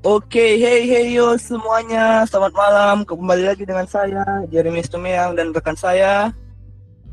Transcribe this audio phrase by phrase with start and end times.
[0.00, 2.96] Oke, hey hey yo semuanya, selamat malam.
[3.04, 6.32] Kembali lagi dengan saya Jeremy Stumeang dan rekan saya.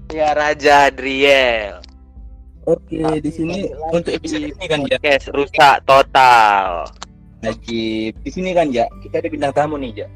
[0.08, 1.84] Ya Raja Adriel.
[2.64, 4.96] Oke, di sini untuk episode ini kan ya.
[5.04, 6.88] Podcast rusak total.
[7.44, 10.08] Lagi di sini kan ya, kita ada bintang tamu nih ya.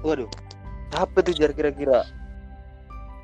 [0.00, 0.32] Waduh.
[0.96, 2.08] Apa tuh jar kira-kira?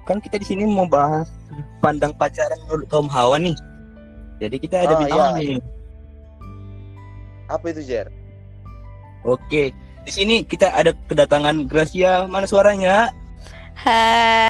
[0.05, 1.33] Kan kita di sini mau bahas
[1.81, 3.57] pandang pacaran menurut kaum hawa nih.
[4.45, 5.25] Jadi kita ada Oh, bintang iya.
[5.25, 5.61] tamu nih.
[7.49, 8.13] Apa itu jar?
[9.27, 9.75] Oke,
[10.07, 12.31] di sini kita ada kedatangan Gracia.
[12.31, 13.11] Mana suaranya?
[13.75, 14.47] Hai.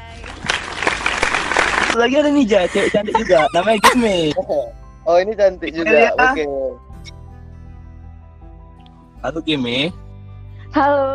[1.97, 3.49] Lagi ada nih Ja, cewek cantik juga.
[3.57, 4.17] Namanya Gisme.
[5.07, 6.11] Oh ini cantik juga.
[6.19, 6.43] Oke.
[9.23, 9.95] Halo Gisme.
[10.75, 11.09] Halo.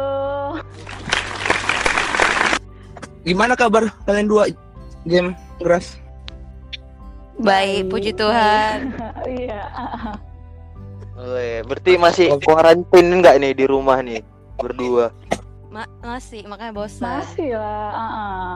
[3.28, 4.48] Gimana kabar kalian dua?
[5.06, 6.00] Game Gras.
[7.38, 8.96] Baik, puji Tuhan.
[9.28, 9.70] Iya.
[11.22, 14.26] Weh, berarti masih kuarantin enggak nih di rumah nih
[14.58, 15.14] berdua?
[15.70, 17.22] Ma- masih, makanya bosan.
[17.22, 17.94] Masih lah.
[17.94, 18.54] ah, ah.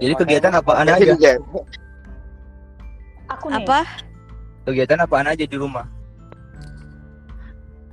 [0.00, 1.32] Jadi kegiatan apaan Makanya aja?
[3.36, 3.68] Aku nih.
[3.68, 3.80] Apa?
[4.64, 5.84] Kegiatan apaan aja di rumah?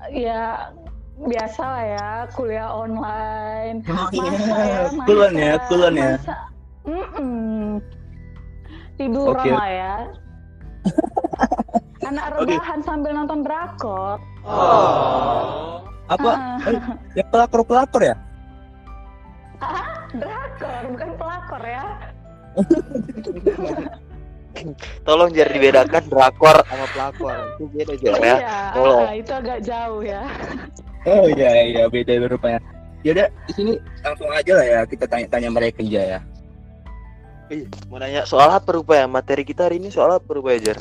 [0.08, 0.72] Ya
[1.20, 3.84] biasa lah ya kuliah online.
[3.92, 4.88] Oh, Masa ya.
[5.04, 6.16] Kulon ya, kulon ya.
[8.96, 9.96] Tiduran lah ya.
[12.08, 14.16] Anak rebahan sambil nonton drakor.
[16.08, 16.32] Apa?
[16.32, 16.80] Ah, Eh,
[17.20, 18.16] ya pelakor pelakor ya?
[20.16, 21.84] drakor bukan pelakor ya.
[25.06, 27.36] Tolong jar dibedakan drakor sama pelakor.
[27.60, 28.36] Itu beda jar ya.
[28.40, 29.04] Iya, Tolong.
[29.04, 30.22] ah, itu agak jauh ya.
[31.06, 32.60] Oh iya iya beda rupanya.
[33.06, 36.20] Yaudah di sini langsung aja lah ya kita tanya-tanya mereka aja ya.
[37.48, 39.08] Ih, mau nanya soal apa rupanya?
[39.08, 40.78] Materi kita hari ini soal apa rupanya jar?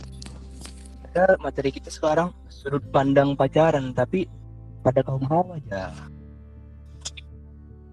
[1.16, 4.28] Kita materi kita sekarang sudut pandang pacaran tapi
[4.84, 5.88] pada kaum hawa aja.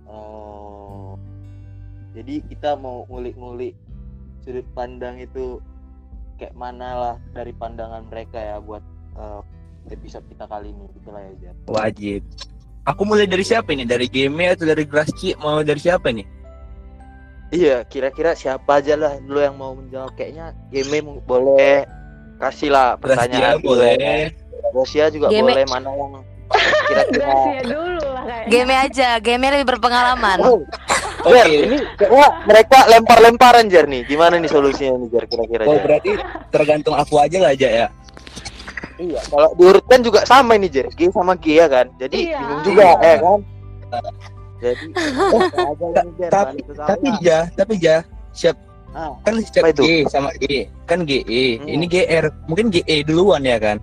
[0.03, 1.15] Oh.
[2.11, 3.79] Jadi kita mau ngulik-ngulik
[4.43, 5.63] sudut pandang itu
[6.35, 8.83] kayak mana lah dari pandangan mereka ya buat
[9.15, 9.41] eh,
[9.95, 11.55] episode kita kali ini gitu lah ya Jar.
[11.71, 12.27] Wajib.
[12.91, 13.87] Aku mulai dari siapa ini?
[13.87, 15.31] Dari game atau dari Grasci?
[15.39, 16.27] Mau dari siapa nih?
[17.55, 22.02] Iya, kira-kira siapa aja lah dulu yang mau menjawab kayaknya game boleh
[22.43, 23.95] kasih lah Grascia pertanyaan boleh.
[24.73, 26.11] Gracia juga Game- boleh mana yang
[26.87, 28.49] kira-kira Gracia dulu lah kayaknya.
[28.51, 30.37] Game aja, game lebih berpengalaman.
[30.43, 30.59] Oh,
[31.23, 31.39] Oke.
[31.39, 34.03] Jar, ini kayaknya mereka lempar-lemparan Jar nih.
[34.03, 36.11] Gimana nih solusinya nih Jar kira-kira Oh berarti
[36.51, 37.87] tergantung aku aja lah aja ya.
[38.93, 41.89] Iya, kalau diurutkan juga sama ini Jer, G sama G ya kan.
[41.97, 42.37] Jadi Iya.
[42.37, 42.97] bingung juga Iya.
[43.07, 43.39] ya kan.
[44.63, 44.85] Jadi
[45.33, 47.95] oh, aja ini, Jer, Tapi tapi ja, tapi ja
[48.31, 48.55] siap
[48.93, 49.81] Ah, kan siap Apa itu?
[49.81, 51.65] G sama G kan GE Hmm.
[51.67, 53.81] ini GR mungkin GE duluan ya kan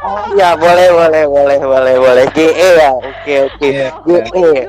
[0.00, 2.90] oh, iya boleh boleh boleh boleh boleh GE ya.
[2.96, 3.68] Oke oke.
[3.68, 3.88] Iya.
[4.00, 4.64] Dulu ya,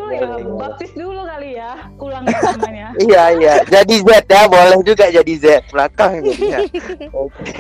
[0.59, 2.87] baptis dulu kali ya, ulang namanya.
[2.97, 3.53] Iya iya.
[3.63, 6.59] Jadi Z ya boleh juga jadi Z belakang jadinya.
[7.23, 7.53] Oke.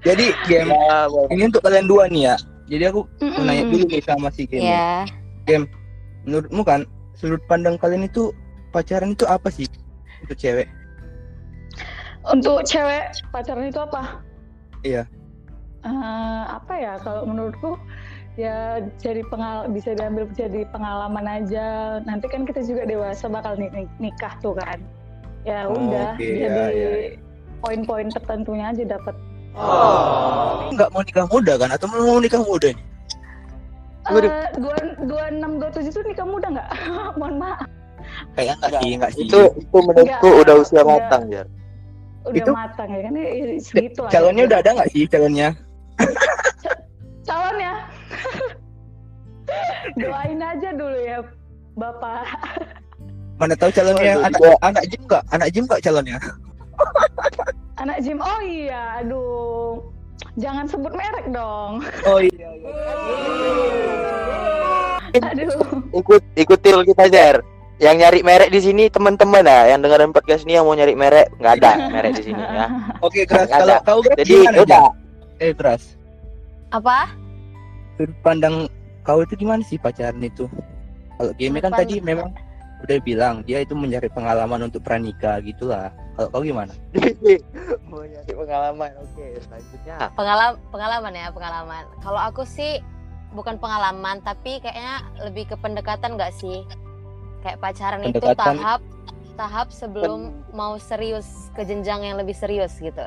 [0.00, 3.72] jadi game Ya, ini untuk kalian dua nih ya jadi aku mau nanya Mm-mm.
[3.72, 5.08] dulu nih sama si game Ya.
[6.24, 8.32] menurutmu kan sudut pandang kalian itu
[8.68, 9.64] pacaran itu apa sih
[10.20, 10.68] untuk cewek
[12.24, 14.24] Untuk cewek pacaran itu apa?
[14.80, 15.04] Iya.
[15.84, 17.76] Eh, apa ya kalau menurutku
[18.34, 21.66] ya jadi pengal bisa diambil jadi pengalaman aja.
[22.02, 24.80] Nanti kan kita juga dewasa bakal ni- ni- nikah tuh kan.
[25.44, 26.90] Ya Oh, udah oke, jadi ya, ya,
[27.60, 29.12] poin-poin tertentunya aja dapat.
[30.66, 32.82] nggak mau nikah muda kan atau mau nikah muda nih
[34.04, 34.26] Waduh.
[34.26, 36.68] Eh, dua dua enam dua tujuh tuh nikah muda nggak?
[37.22, 37.62] Mohon maaf.
[38.34, 40.86] kayaknya nggak sih nggak sih Itu itu menurutku Enggak, udah usia enggak.
[40.90, 41.46] matang Jar.
[42.24, 43.12] Udah Itu- matang ya kan?
[43.16, 43.28] Ya,
[43.60, 44.10] segitu lah.
[44.10, 45.48] calonnya udah ada nggak sih calonnya?
[47.28, 47.72] Calonnya?
[50.00, 51.18] Doain aja dulu ya
[51.76, 52.24] bapak.
[53.40, 55.22] Mana tahu calonnya Waduh, anak anak gym nggak?
[55.32, 56.18] Anak gym nggak calonnya?
[57.82, 59.82] Anak Jim oh iya aduh.
[60.38, 61.82] Jangan sebut merek dong.
[62.06, 62.74] Oh iya, iya.
[65.18, 65.82] aduh.
[65.94, 67.36] Ikut ikutil kita Jar.
[67.84, 71.28] Yang nyari merek di sini teman-teman ya, yang dengerin podcast ini yang mau nyari merek
[71.36, 72.66] nggak ada merek di sini ya.
[73.04, 74.84] oke keras kalau kau Jadi gimana udah
[75.44, 75.82] eh keras
[76.72, 77.12] Apa?
[78.00, 78.66] sudut pandang
[79.04, 80.48] kau itu gimana sih pacaran itu
[81.20, 82.32] kalau game kan tadi memang
[82.82, 86.72] udah bilang dia itu mencari pengalaman untuk pranikah gitulah kalau kau gimana
[87.90, 88.90] mau nyari pengalaman.
[88.98, 89.96] Oke, selanjutnya.
[90.18, 91.84] Pengalaman pengalaman ya, pengalaman.
[92.02, 92.82] Kalau aku sih
[93.34, 96.66] bukan pengalaman, tapi kayaknya lebih ke pendekatan nggak sih?
[97.44, 98.80] Kayak pacaran itu tahap
[99.36, 103.04] tahap sebelum mau serius ke jenjang yang lebih serius gitu.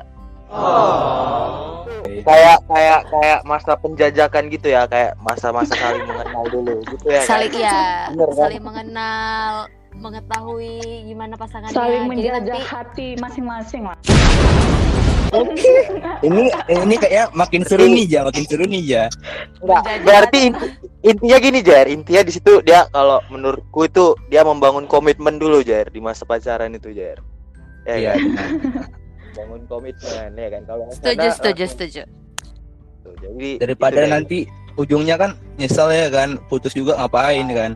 [2.24, 7.28] kayak kayak kayak masa penjajakan gitu ya kayak masa-masa saling mengenal dulu gitu ya kan?
[7.28, 7.80] saling ya
[8.12, 8.40] Bener, kan?
[8.48, 9.52] saling mengenal
[9.98, 10.78] mengetahui
[11.10, 13.98] gimana pasangannya Saling jadi menjajah nanti hati masing-masing lah.
[16.18, 19.04] Ini ini kayak makin seru nih ja, makin seru nih ja.
[19.60, 20.72] Enggak, berarti inti-
[21.04, 25.86] intinya gini Jar intinya di situ dia kalau menurutku itu dia membangun komitmen dulu Jar
[25.86, 27.20] di masa pacaran itu Jar
[27.84, 28.12] ya Iya.
[28.16, 28.50] kan
[29.32, 33.14] bangun komitmen ya kan kalau setuju sana, setuju langsung setuju tuh.
[33.18, 34.38] jadi Daripada itu nanti
[34.74, 37.72] ujungnya kan nyesel ya kan, putus juga ngapain kan.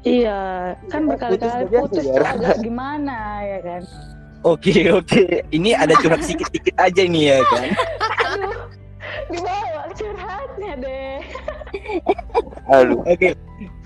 [0.00, 0.38] Iya,
[0.88, 2.22] kan Putus berkali-kali putus tuh Jar.
[2.32, 3.82] agak gimana ya kan?
[4.46, 7.64] Oke oke, ini ada curhat sedikit-sedikit aja nih ya kan.
[8.22, 8.54] Aduh,
[9.28, 11.18] dibawa curhatnya deh.
[12.70, 13.02] Aduh.
[13.02, 13.34] Oke.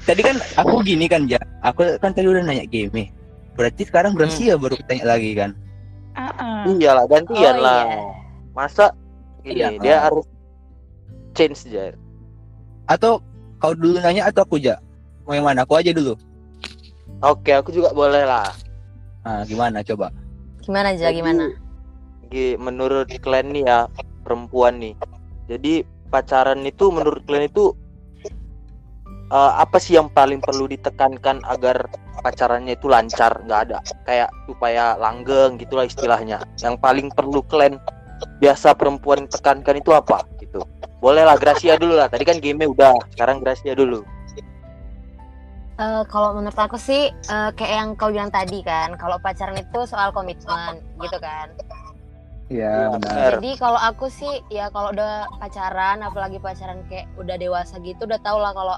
[0.03, 3.09] Tadi kan aku gini kan ja, aku kan tadi udah nanya game.
[3.57, 5.57] Berarti sekarang berarti ya baru tanya lagi kan.
[6.13, 8.05] Ah, iyalah gantian Oh, lah iya.
[8.53, 8.93] masa
[9.49, 9.69] ini Iya.
[9.81, 10.29] dia harus
[11.33, 11.97] change Jar
[12.85, 13.25] Atau
[13.57, 14.77] kau dulu nanya atau aku ja?
[15.25, 15.65] Mau yang mana?
[15.65, 16.13] Aku aja dulu.
[17.25, 18.45] oke aku juga boleh lah
[19.25, 20.13] Nah, gimana coba?
[20.63, 21.45] Gimana aja Jadi, gimana?
[22.31, 23.79] Gi- menurut kalian nih ya
[24.23, 24.95] perempuan nih.
[25.51, 27.75] Jadi pacaran itu menurut kalian itu
[29.29, 31.91] eh, apa sih yang paling perlu ditekankan agar
[32.23, 33.43] pacarannya itu lancar?
[33.45, 33.79] Nggak ada.
[34.07, 36.41] Kayak supaya langgeng gitulah istilahnya.
[36.63, 37.77] Yang paling perlu kalian
[38.39, 40.23] biasa perempuan tekankan itu apa?
[40.39, 40.63] Gitu.
[41.03, 42.07] Bolehlah Gracia dulu lah.
[42.07, 42.95] Tadi kan game udah.
[43.13, 44.07] Sekarang Gracia dulu
[45.73, 49.81] Eh, kalau menurut aku sih eh, kayak yang kau bilang tadi kan kalau pacaran itu
[49.83, 51.49] soal komitmen gitu kan
[52.47, 53.31] Iya, Iya, benar.
[53.33, 58.21] Jadi kalau aku sih ya kalau udah pacaran, apalagi pacaran kayak udah dewasa gitu, udah
[58.21, 58.77] tau lah kalau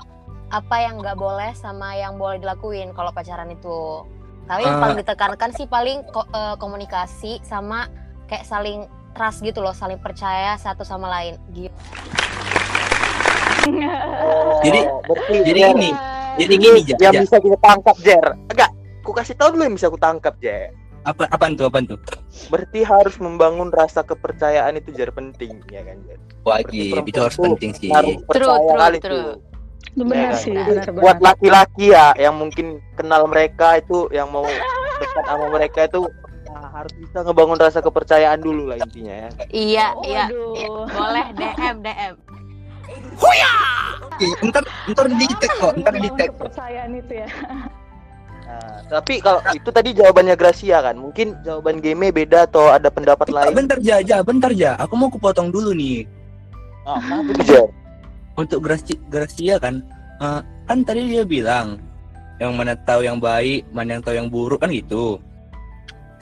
[0.48, 4.06] apa yang nggak boleh sama yang boleh dilakuin kalau pacaran itu.
[4.46, 4.80] Tapi yang Ah.
[4.80, 7.90] paling ditekankan sih paling ko- eh, komunikasi sama
[8.24, 11.34] kayak saling trust gitu loh, saling percaya satu sama lain.
[11.50, 11.74] Gitu.
[14.62, 15.90] Jadi- Oh, berarti jadi Jer, gini,
[16.34, 17.22] Jadi ini gini ja, yang Ja.
[17.22, 18.70] bisa kita tangkap Jer enggak
[19.00, 22.00] aku kasih tahu dulu yang bisa aku tangkap Jer apa apaan tuh apaan tuh?
[22.48, 27.70] berarti harus membangun rasa kepercayaan itu Jer penting ya kan Jer Wajib, itu harus penting
[27.72, 27.88] sih.
[27.88, 29.00] harus percaya true, true.
[29.00, 29.32] tuh
[29.86, 30.64] Itu benar Iya, sih, kan?
[30.66, 31.00] benar-benar.
[31.00, 34.42] buat laki-laki ya yang mungkin kenal mereka itu yang mau
[34.96, 36.00] dekat sama mereka itu
[36.46, 40.24] nah, harus bisa ngebangun rasa kepercayaan dulu lah intinya ya Iya, iya.
[40.26, 40.50] Waduh.
[40.52, 40.68] iya.
[40.90, 42.14] Boleh DM, DM.
[44.14, 44.62] Oke, ntar
[44.94, 47.28] ntar di tag kok, ntar di tag kepercayaan itu ya.
[48.46, 53.26] nah, tapi kalau itu tadi jawabannya Gracia kan mungkin jawaban game beda atau ada pendapat
[53.26, 54.78] Bentar, lain bentar ja, ja, bentar ja.
[54.78, 56.06] Aku mau kupotong dulu nih.
[56.86, 57.00] oh,
[57.34, 57.66] tuh Jer
[58.38, 59.82] Untuk Gracia, Gracia kan,
[60.22, 60.40] eh,
[60.70, 61.82] kan tadi dia bilang
[62.38, 65.18] yang mana tahu yang baik, mana yang tahu yang buruk kan gitu.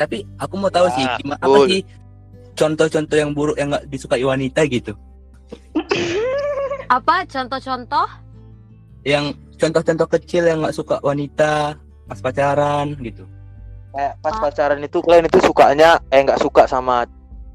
[0.01, 1.83] Tapi aku mau tahu sih Ya, gimana apa sih
[2.57, 4.97] contoh-contoh yang buruk yang nggak disukai wanita gitu.
[6.93, 8.09] Apa contoh-contoh?
[9.03, 9.25] Yang
[9.57, 13.25] contoh-contoh kecil yang nggak suka wanita pas pacaran gitu.
[13.93, 14.41] kayak pas Ah.
[14.49, 17.05] pacaran itu kalian itu sukanya eh nggak suka sama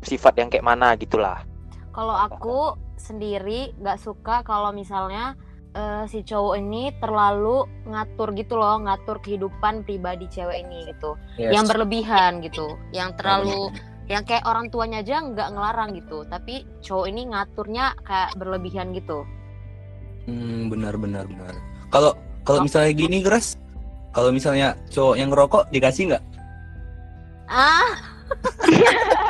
[0.05, 1.41] sifat yang kayak mana gitulah
[1.89, 5.33] Kalau aku sendiri nggak suka kalau misalnya
[5.73, 11.17] eh, si cowok ini terlalu ngatur gitu loh, ngatur kehidupan pribadi cewek ini gitu.
[11.37, 13.73] Yang berlebihan gitu, yang terlalu
[14.07, 19.28] yang kayak orang tuanya aja nggak ngelarang gitu, tapi cowok ini ngaturnya kayak berlebihan gitu.
[20.23, 21.54] Hmm, benar benar benar.
[21.87, 22.11] Kalau
[22.42, 22.66] kalau Oh.
[22.66, 23.59] misalnya gini keras,
[24.11, 26.23] kalau misalnya cowok yang ngerokok dikasih nggak?
[27.47, 27.92] Ah.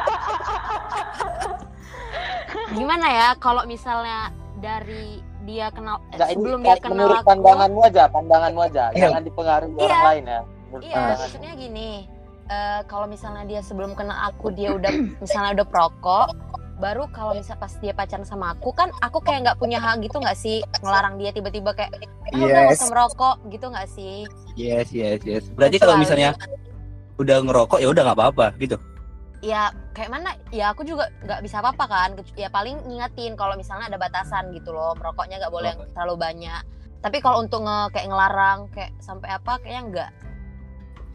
[2.70, 7.28] Gimana ya kalau misalnya dari dia kenal eh, Nggak, ini sebelum dia kenal menurut aku
[7.30, 9.00] pandanganmu aja pandanganmu aja Iya.
[9.08, 9.86] jangan dipengaruhi Iya.
[9.86, 11.18] orang lain ya menurut Iya, pandangan.
[11.24, 11.90] maksudnya gini.
[12.48, 14.92] Eh, kalau misalnya dia sebelum kenal aku dia udah
[15.24, 16.28] misalnya udah perokok,
[16.78, 20.18] baru kalau misal pas dia pacaran sama aku kan aku kayak nggak punya hak gitu
[20.18, 21.90] nggak sih ngelarang dia tiba-tiba kayak
[22.30, 22.78] udah nggak Yes.
[22.78, 24.16] usah merokok gitu nggak sih?
[24.54, 25.50] Yes yes yes.
[25.50, 26.38] Berarti kalau misalnya
[27.18, 28.78] udah ngerokok ya udah nggak apa-apa gitu.
[29.38, 33.86] ya kayak mana ya aku juga nggak bisa apa-apa kan ya paling ngingetin kalau misalnya
[33.86, 35.86] ada batasan gitu loh merokoknya nggak boleh Oh.
[35.94, 36.62] terlalu banyak
[37.00, 40.10] tapi kalau untuk nge kayak ngelarang kayak sampai apa kayaknya enggak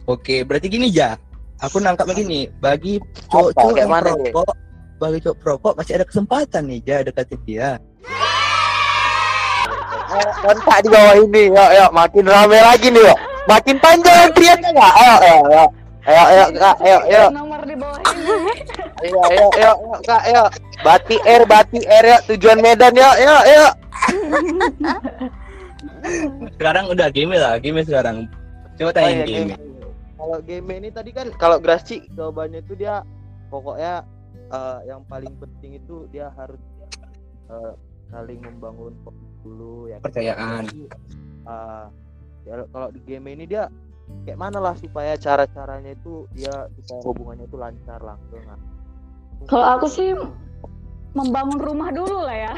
[0.03, 1.15] Oke, berarti gini ja.
[1.63, 2.99] Aku nangkap begini, bagi
[3.31, 4.51] cowok-cowok yang perokok,
[4.99, 7.69] bagi cowok perokok masih ada kesempatan nih ja deketin dia.
[10.13, 13.17] Eh, kontak di bawah ini yuk yuk makin rame lagi nih yuk
[13.49, 15.63] makin panjang teriaknya nggak ayo ayo ayo
[16.05, 18.53] ayo ayo kak ayo ayo Nomor di bawah ini.
[19.01, 20.43] ayo ayo ayo ayo, kak ayo
[20.85, 23.71] bati air bati air yuk tujuan Medan yuk yuk yuk
[26.59, 28.27] Sekarang udah game lah, game sekarang.
[28.75, 29.47] Coba Oh, tanya iya, game.
[29.55, 29.72] game.
[30.13, 33.01] Kalau game ini tadi kan kalau Graci jawabannya itu dia
[33.49, 34.05] pokoknya
[34.53, 36.61] eh, yang paling penting itu dia harus
[37.49, 37.73] eh,
[38.13, 38.93] saling membangun
[39.43, 40.69] dulu ya Percayaan.
[41.43, 41.91] Ah,
[42.47, 43.67] ya kalau di game ini dia
[44.23, 48.59] kayak mana lah supaya cara caranya itu dia supaya hubungannya itu lancar langsung ah.
[49.43, 50.15] Kalau aku sih
[51.11, 52.53] membangun rumah dulu lah ya.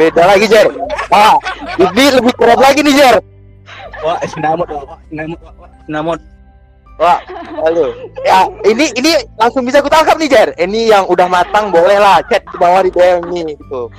[0.00, 0.72] beda lagi Jer
[1.12, 1.36] ah
[1.76, 3.16] ini lebih berat lagi nih Jer
[4.04, 6.20] Wah, sinamot, wah, sinamot, wah, sinamot.
[6.96, 7.20] wah
[7.60, 7.92] halo.
[8.24, 10.48] Ya ini ini langsung bisa aku tangkap nih Jer.
[10.56, 12.24] Ini yang udah matang boleh lah.
[12.28, 13.92] Chat di bawah di DM nih gitu.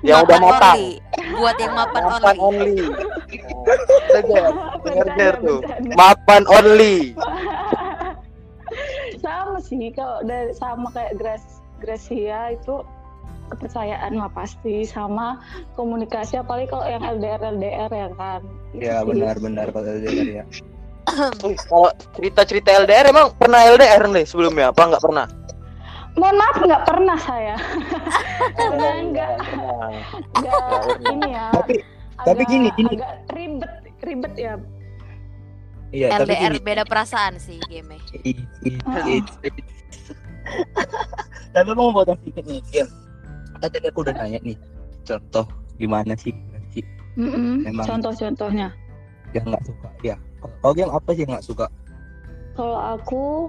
[0.00, 0.76] Yang udah Mapan matang.
[0.80, 0.92] Only.
[1.36, 2.80] Buat yang mapan mapan only.
[2.80, 2.86] only.
[2.88, 4.50] Nah, Jer, Dengar,
[4.80, 5.60] Bercanda, Jer, tuh.
[5.92, 6.96] mapan only.
[9.24, 11.44] Sama sih kalau dari sama kayak Gras
[11.84, 12.80] Gracia itu
[13.50, 15.42] kepercayaan lah pasti sama
[15.74, 18.40] komunikasi apalagi kalau yang LDR LDR ya kan.
[18.72, 20.44] Ya benar-benar kalau LDR ya.
[21.66, 25.26] Kalau cerita-cerita LDR emang pernah LDR nih sebelumnya apa nggak pernah?
[26.14, 27.56] Mohon maaf nggak pernah saya.
[28.70, 29.32] Nggak nggak.
[31.02, 31.74] ini ya Tapi
[32.20, 32.94] tapi agak- gini, gini.
[32.94, 34.54] agak ribet ribet ya.
[35.90, 36.62] Iya, tapi LDR gini.
[36.62, 38.78] beda perasaan sih game It, it,
[39.08, 39.54] it, it.
[41.54, 42.62] Tapi mau potong sedikit nih,
[43.60, 44.56] Tadi aku udah nanya nih,
[45.04, 45.44] contoh
[45.76, 46.32] gimana sih
[46.72, 46.84] sih
[47.16, 47.66] Mm-mm.
[47.66, 47.84] Memang.
[47.84, 48.72] contoh-contohnya
[49.36, 50.16] yang nggak suka ya.
[50.40, 51.66] Kalau yang apa sih yang nggak suka?
[52.58, 53.48] kalau aku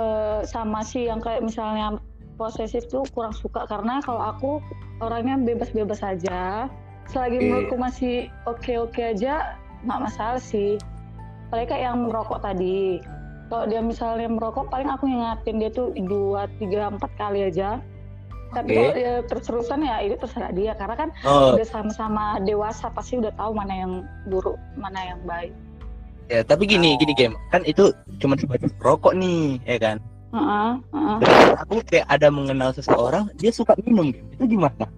[0.00, 2.00] eh, sama sih yang kayak misalnya
[2.40, 4.50] posesif tuh kurang suka karena kalau aku
[4.98, 6.66] orangnya bebas-bebas aja
[7.06, 7.44] selagi Oke.
[7.44, 8.14] menurutku masih
[8.48, 10.80] oke-oke aja nggak masalah sih
[11.52, 12.98] kayak yang merokok tadi
[13.52, 17.78] kalau dia misalnya merokok paling aku ingatin dia tuh dua tiga empat kali aja
[18.52, 23.18] tapi kalau dia terus-terusan ya itu terserah dia karena kan Oh, udah sama-sama dewasa pasti
[23.18, 23.92] udah tahu mana yang
[24.28, 25.52] buruk mana yang baik
[26.32, 27.36] ya tapi gini, gini game.
[27.52, 29.96] Kan itu cuma sebatas rokok nih, ya kan?
[30.32, 31.18] Heeh, heeh.
[31.60, 34.24] Aku kayak ada mengenal seseorang, dia suka minum game.
[34.32, 34.88] Itu gimana?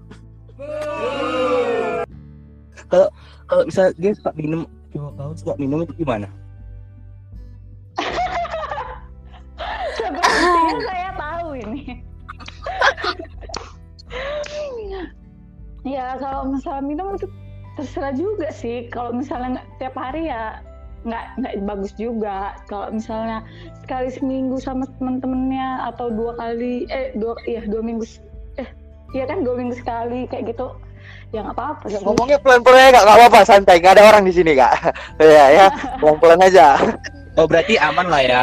[2.86, 3.10] Kalau
[3.50, 4.62] kalau misal dia suka minum,
[4.94, 6.30] cowok kau suka minum itu gimana?
[15.84, 17.28] Ya kalau misalnya minum itu
[17.76, 18.88] terserah juga sih.
[18.90, 20.58] Kalau misalnya nggak tiap hari ya
[21.04, 22.56] nggak nggak bagus juga.
[22.66, 23.44] Kalau misalnya
[23.84, 28.04] sekali seminggu sama temen-temennya atau dua kali eh dua iya dua minggu
[28.56, 28.68] eh
[29.12, 30.72] iya kan dua minggu sekali kayak gitu
[31.36, 32.00] ya nggak apa-apa sih.
[32.00, 34.72] ngomongnya pelan-pelan ya nggak apa-apa santai nggak ada orang di sini kak
[35.20, 35.66] ya ya
[36.00, 36.80] pelan-pelan aja
[37.34, 38.42] Oh berarti aman lah ya.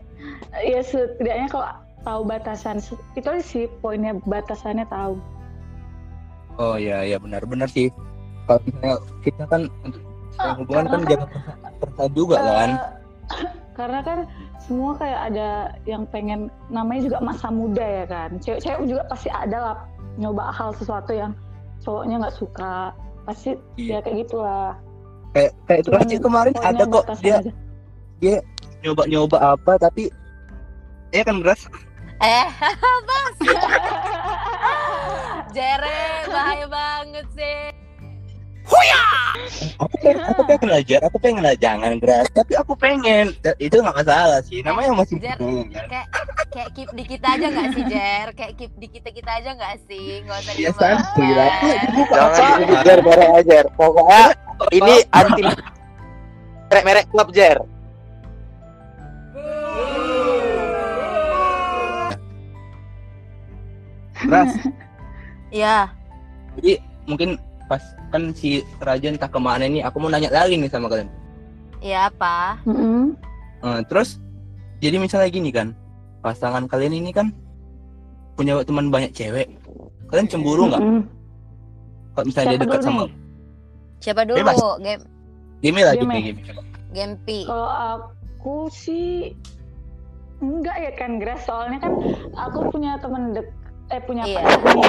[0.72, 1.68] ya setidaknya kalau
[2.04, 2.80] tahu batasan
[3.16, 5.20] itu sih poinnya batasannya tahu.
[6.56, 7.90] Oh iya iya benar-benar sih.
[8.44, 10.02] Kalau misalnya kita kan untuk
[10.34, 12.70] Ah, hubungan kan karena jaga perasaan perasaan juga kan.
[12.70, 13.46] Eh,
[13.78, 14.18] karena kan
[14.58, 15.48] semua kayak ada
[15.84, 19.76] yang pengen namanya juga masa muda ya kan cewek-cewek juga pasti ada lah
[20.14, 21.34] nyoba hal sesuatu yang
[21.80, 22.90] cowoknya nggak suka
[23.24, 23.98] pasti Iya.
[23.98, 24.70] ya kayak gitulah
[25.30, 27.52] Kayak kayak Cuman Tracy kemarin ada kok dia aja.
[28.80, 30.02] nyoba-nyoba apa tapi
[31.10, 31.66] ya kan beras
[32.18, 32.46] Eh,
[33.10, 33.36] bas.
[35.50, 35.73] Jere,
[36.54, 37.66] bahaya banget sih.
[39.76, 43.92] aku pengen aku pengen belajar aku pengen lah jangan beras tapi aku pengen itu nggak
[43.92, 45.36] masalah sih namanya masih Jer.
[45.36, 45.84] kan.
[45.90, 46.06] Kayak
[46.48, 48.26] kayak keep di kita aja nggak sih, Jer?
[48.32, 50.22] Kayak keep di kita kita aja nggak sih?
[50.24, 50.78] Nggak usah ya dibahas.
[50.78, 51.50] santuy lah
[52.38, 54.22] jangan jer bareng aja pokoknya
[54.70, 55.42] ini anti
[56.70, 57.58] merek-merek klub jer
[64.24, 64.54] beras
[65.54, 66.03] Iya.
[66.56, 66.72] Jadi
[67.04, 70.86] mungkin pas kan si Raja entah ke mana nih aku mau nanya lagi nih sama
[70.86, 71.08] kalian
[71.78, 72.56] Iya apa?
[72.64, 73.12] Mm-mm.
[73.60, 74.16] Eh, terus
[74.78, 75.76] jadi misalnya gini kan
[76.20, 77.28] pasangan kalian ini kan
[78.34, 79.52] punya teman banyak cewek
[80.08, 81.02] kalian cemburu nggak Mm-mm.
[82.12, 83.12] kalau misalnya dia Siapa dekat dulu sama nih?
[84.00, 84.36] Siapa dulu?
[84.38, 84.56] Bebas.
[84.78, 85.02] Game
[85.60, 86.12] Game lagi Game.
[86.12, 86.40] game
[86.94, 87.40] Gempi.
[87.44, 89.32] Kalau aku sih
[90.38, 91.92] enggak ya kan Grace soalnya kan
[92.36, 93.48] aku punya temen dek
[93.88, 94.40] eh punya Iya.
[94.40, 94.84] pacar nih.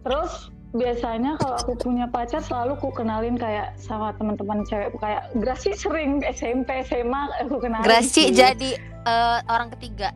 [0.00, 0.32] Terus
[0.70, 5.74] biasanya kalau aku punya pacar selalu ku kenalin kayak sama teman-teman cewek kayak Grace sih
[5.74, 7.86] sering SMP SMA aku kenalin.
[7.86, 8.34] Graci sih.
[8.34, 10.14] jadi eh, orang ketiga.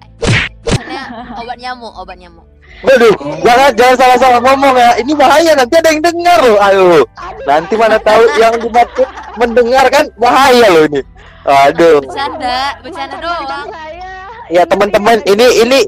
[0.62, 1.02] Maksudnya
[1.42, 2.46] obat nyamuk, obat nyamuk.
[2.82, 4.90] Waduh, jangan jangan salah-salah ngomong ya.
[4.98, 6.58] Ini bahaya nanti ada yang dengar loh.
[6.58, 7.04] Ayo, Aduh,
[7.46, 9.08] nanti mana tahu yang dimaksud
[9.38, 11.00] mendengar kan bahaya loh ini.
[11.44, 12.02] Aduh.
[12.02, 13.68] Bercanda, bercanda doang.
[13.68, 14.10] saya.
[14.52, 15.78] Ya teman-teman, ini ini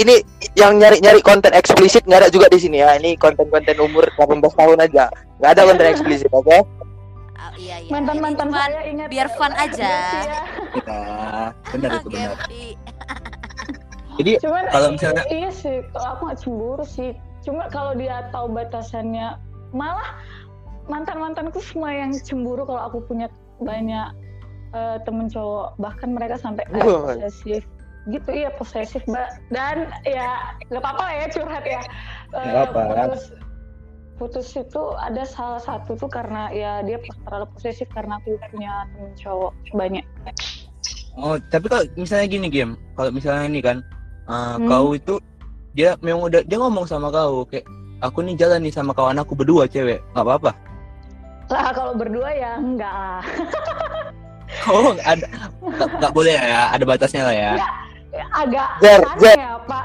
[0.00, 0.14] ini
[0.52, 2.96] yang nyari-nyari konten eksplisit nggak ada juga di sini ya.
[3.00, 5.08] Ini konten-konten umur 18 tahun aja.
[5.40, 6.58] Nggak ada konten eksplisit, oke?
[7.42, 7.90] Ah, iya iya.
[7.90, 9.92] mantan-mantan Ini cuman saya ingat biar fun aja.
[9.96, 10.44] Grace ya.
[10.92, 11.42] ya
[11.72, 12.64] benar itu benar Gempi.
[14.20, 17.10] Jadi Cuman kalau misalnya iya sih, kalau aku nggak cemburu sih.
[17.42, 19.40] Cuma kalau dia tahu batasannya,
[19.72, 20.20] malah
[20.86, 23.26] mantan mantanku semua yang cemburu kalau aku punya
[23.58, 24.12] banyak
[24.76, 27.64] eh, temen cowok, bahkan mereka sampai posesif
[28.08, 31.82] gitu iya posesif mbak dan ya nggak apa-apa lah ya curhat ya
[32.32, 32.80] Eh, Nggak apa.
[33.06, 33.24] putus
[34.16, 39.12] putus itu ada salah satu tuh karena ya dia terlalu posesif karena aku punya temen
[39.14, 40.04] cowok banyak
[41.14, 43.78] oh tapi kalau misalnya gini game, kalau misalnya ini kan
[44.26, 44.64] uh, Hmm.
[44.64, 45.20] kau itu
[45.72, 47.68] dia memang udah dia ngomong sama kau kayak
[48.00, 50.50] aku nih jalan nih sama kawan aku berdua cewek, nggak apa-apa.
[51.50, 53.20] lah kalau berdua ya enggak
[54.68, 55.24] Oh ada
[55.60, 57.52] nggak nggak boleh ya, ada batasnya lah ya.
[58.12, 59.36] Agak Jar, aneh Jar.
[59.36, 59.84] ya pak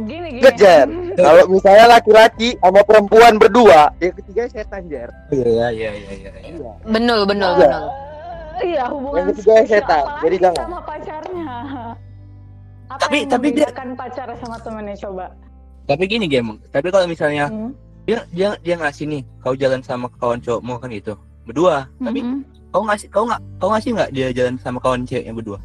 [0.00, 0.86] gini gini Jar.
[1.18, 5.08] Kalau misalnya laki-laki sama perempuan berdua, yang ketiga setan jar.
[5.28, 6.12] Iya iya iya iya.
[6.14, 6.30] iya.
[6.52, 6.70] Iya.
[6.84, 7.60] Benul, benul, Iya.
[7.60, 7.86] benul.
[8.58, 10.58] iya hubungan Yang ketiga setan, jadi jangan.
[10.60, 11.46] sama pacarnya
[12.88, 15.26] apa Tapi- yang tapi dia- membedakan pacarnya sama temennya coba
[15.84, 17.72] Tapi gini game, tapi kalau misalnya Hmm.
[18.04, 21.88] dia dia dia ngasih nih, kau jalan sama kawan cowokmu kan gitu, berdua.
[21.96, 22.44] Tapi Mm-mm.
[22.68, 25.56] kau ngasih kau nggak kau ngasih nggak dia jalan sama kawan ceweknya berdua?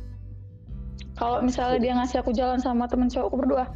[1.23, 3.71] Kalau misalnya dia ngasih aku jalan sama temen cowokku berdua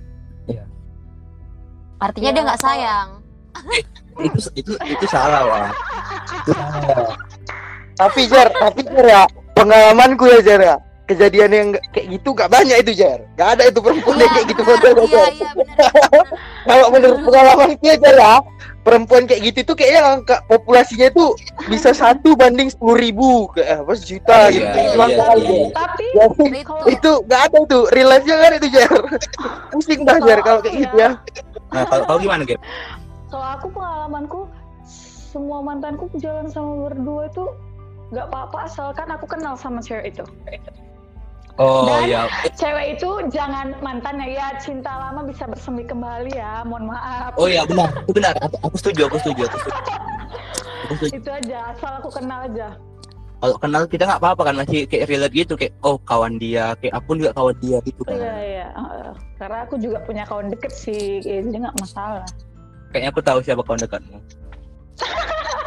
[1.97, 3.09] Artinya Ya, dia nggak kalau- sayang.
[4.21, 5.69] Itu itu itu salah wah.
[6.45, 7.09] Itu salah.
[7.97, 9.23] Tapi jar, tapi jar ya,
[9.57, 10.75] pengalamanku ya jar ya,
[11.09, 13.17] kejadian yang kayak gitu gak banyak itu jar.
[13.33, 15.25] Gak ada itu perempuan yang kayak gitu Iya, iya, benar.
[15.57, 15.66] benar.
[16.63, 18.35] Kalau menurut pengalaman ya jar ya,
[18.81, 21.35] perempuan kayak gitu tuh kayaknya angka populasinya tuh
[21.67, 24.77] bisa satu banding sepuluh ribu, kayak apa sejuta Iya, gitu.
[24.79, 25.67] iya, Cuma iya, iya.
[25.71, 26.75] Tapi Jadi, Itu.
[26.87, 28.91] itu gak ada tuh real life nya kan itu jar
[29.71, 31.11] pusing dah jar kalau kayak gitu ya
[31.67, 32.63] Nah, kalau gimana game?
[33.27, 34.39] kalau aku pengalamanku
[35.27, 37.43] semua mantanku jalan sama berdua itu
[38.07, 40.23] nggak apa-apa asalkan aku kenal sama cewek itu
[41.57, 42.21] Oh Dan- ya,
[42.53, 47.65] cewek itu jangan mantannya ya cinta lama bisa bersemi kembali ya mohon maaf oh ya
[47.65, 48.33] benar, itu benar.
[48.45, 49.81] Aku, aku setuju, aku setuju, aku setuju.
[50.85, 51.17] Aku setuju.
[51.17, 52.69] itu aja asal aku kenal aja
[53.37, 56.93] Kalau kenal kita nggak apa-apa kan masih kayak relate gitu kayak oh kawan dia, kayak
[56.93, 58.17] aku juga kawan dia gitu kan.
[58.17, 58.67] iya iya
[59.37, 62.25] karena aku juga punya kawan deket sih ya, jadi nggak masalah
[62.93, 64.17] Kayaknya aku tahu siapa kawan dekatmu.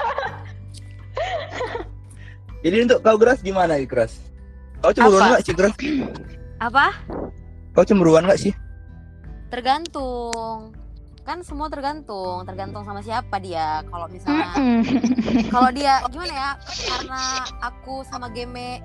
[2.64, 4.20] Jadi untuk kau Gras gimana Gras?
[4.80, 5.30] Kau cemburuan Apa?
[5.36, 5.54] nggak sih?
[6.60, 6.86] Apa?
[7.76, 8.52] Kau cemburuan nggak sih?
[9.52, 10.72] Tergantung.
[11.20, 13.84] Kan semua tergantung, tergantung sama siapa dia.
[13.86, 14.50] Kalau misalnya
[15.54, 16.50] kalau dia gimana ya?
[16.64, 17.22] Karena
[17.60, 18.80] aku sama Geme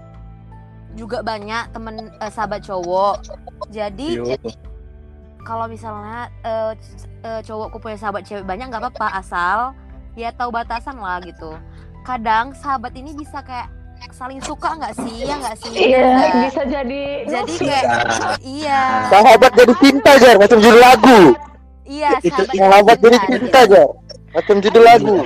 [1.00, 3.24] juga banyak temen eh, sahabat cowok.
[3.72, 4.20] Jadi
[5.48, 6.74] kalau misalnya eh,
[7.24, 9.58] eh, cowokku punya sahabat cewek banyak nggak apa-apa asal
[10.20, 11.56] ya tahu batasan lah gitu.
[12.04, 13.72] Kadang sahabat ini bisa kayak
[14.12, 15.16] saling suka nggak sih?
[15.24, 15.72] Ya nggak sih?
[15.76, 16.38] iya Bisa.
[16.40, 17.86] bisa jadi Jadi kayak
[18.42, 18.80] iya.
[19.12, 21.20] Sahabat jadi cinta jar macam judul lagu.
[21.86, 23.72] Iya Itu- sahabat jadi cinta, cinta gitu.
[23.76, 23.88] jar
[24.32, 25.18] macam judul lagu.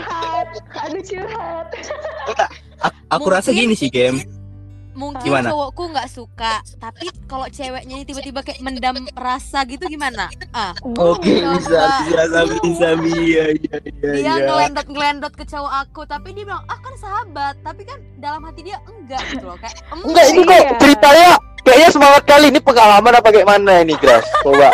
[0.70, 1.68] aduh curhat.
[3.10, 4.22] Aku rasa gini sih game.
[5.00, 5.48] Mungkin Gimana?
[5.48, 11.40] cowokku nggak suka tapi kalau ceweknya ini tiba-tiba kayak mendam rasa gitu gimana ah Oke
[11.40, 11.56] Coba.
[11.56, 14.12] bisa bisa bisa iya iya iya.
[14.12, 14.34] dia iya.
[14.44, 18.62] ngelendot ngelendot ke cowok aku tapi dia bilang ah kan sahabat tapi kan dalam hati
[18.62, 20.72] dia enggak gitu loh kayak "Em, enggak ini kok Iya.
[20.78, 21.30] ceritanya
[21.62, 24.68] kayaknya semangat kali ini pengalaman apa kayak mana ini Gras coba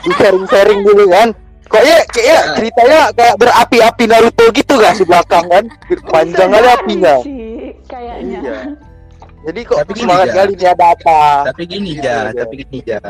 [0.00, 1.28] di sharing sharing dulu kan
[1.68, 5.64] kayaknya kayaknya ceritanya kayak berapi-api Naruto gitu gak di belakang kan
[6.08, 7.44] panjang Bisa kali apinya sih
[7.84, 8.56] kayaknya Iya.
[9.48, 12.38] Jadi kok Tapi semangat kali ini ada apa Tapi gini Iya, ja, iya.
[12.38, 13.00] tapi gini ja.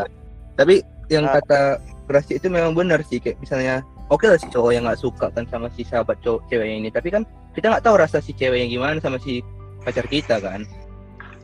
[0.54, 0.74] Tapi
[1.08, 1.34] yang Ah.
[1.36, 1.60] kata
[2.04, 5.44] Grasi itu memang benar sih kayak misalnya oke lah si cowok yang nggak suka kan
[5.44, 7.22] sama si sahabat cowok ceweknya ini tapi kan
[7.52, 9.44] kita nggak tahu rasa si cewek yang gimana sama si
[9.82, 10.64] pacar kita kan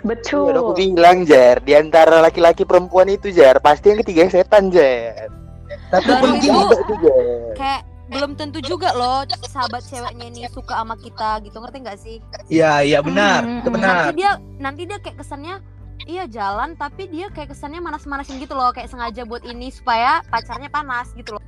[0.00, 4.68] betul Udah aku bilang Jar, di antara laki-laki perempuan itu Jar, pasti yang ketiga setan
[4.68, 5.28] Jar.
[5.90, 7.52] tapi pun itu- gini Itu itu, Jar.
[7.54, 7.80] kayak
[8.14, 12.16] belum tentu juga loh sahabat ceweknya ini suka sama kita gitu ngerti nggak sih?
[12.46, 13.94] Iya iya benar Hmm, itu hmm, benar.
[13.98, 15.54] Nanti dia nanti dia kayak kesannya
[16.04, 20.70] iya jalan tapi dia kayak kesannya manas-manasin gitu loh kayak sengaja buat ini supaya pacarnya
[20.70, 21.42] panas gitu loh.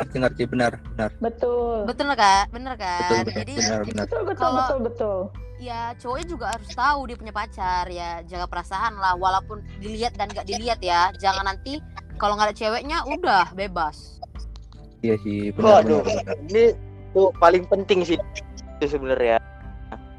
[0.00, 1.10] Ngerti ngerti benar benar.
[1.18, 1.84] Betul.
[1.84, 3.00] Betul kak bener kan?
[3.04, 4.04] Betul benar jadi benar benar.
[4.08, 5.18] Betul betul Kalau- betul betul.
[5.56, 10.28] ya cowoknya juga harus tahu dia punya pacar ya jaga perasaan lah walaupun dilihat dan
[10.28, 11.12] nggak dilihat ya.
[11.16, 11.80] Jangan nanti
[12.16, 14.20] kalau nggak ada ceweknya udah bebas
[15.00, 16.36] iya sih benar Waduh, benar, benar.
[16.46, 16.64] ini
[17.10, 18.16] tuh paling penting sih
[18.76, 19.40] itu sebenarnya.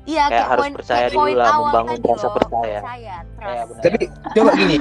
[0.03, 2.79] iya Kayak kayak, harus poin percaya dulu lah, membangun rasa percaya.
[2.79, 3.81] percaya Iya, trust benar.
[3.83, 3.97] tapi
[4.33, 4.77] coba gini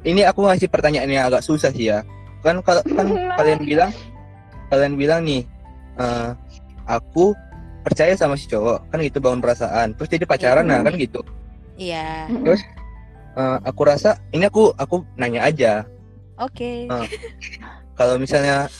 [0.00, 1.98] ini aku ngasih pertanyaan yang agak susah sih ya
[2.38, 3.90] kan kalau kan kalian bilang
[4.68, 5.42] kalian bilang nih
[5.96, 6.30] eh,
[6.86, 7.34] aku
[7.80, 10.70] percaya sama si cowok kan gitu bangun perasaan terus jadi pacaran Iya.
[10.70, 11.20] nah kan gitu
[11.74, 15.72] iya eh, aku rasa ini aku aku nanya aja
[16.38, 16.86] Oke.
[16.86, 17.02] Ah.
[17.96, 18.70] kalau misalnya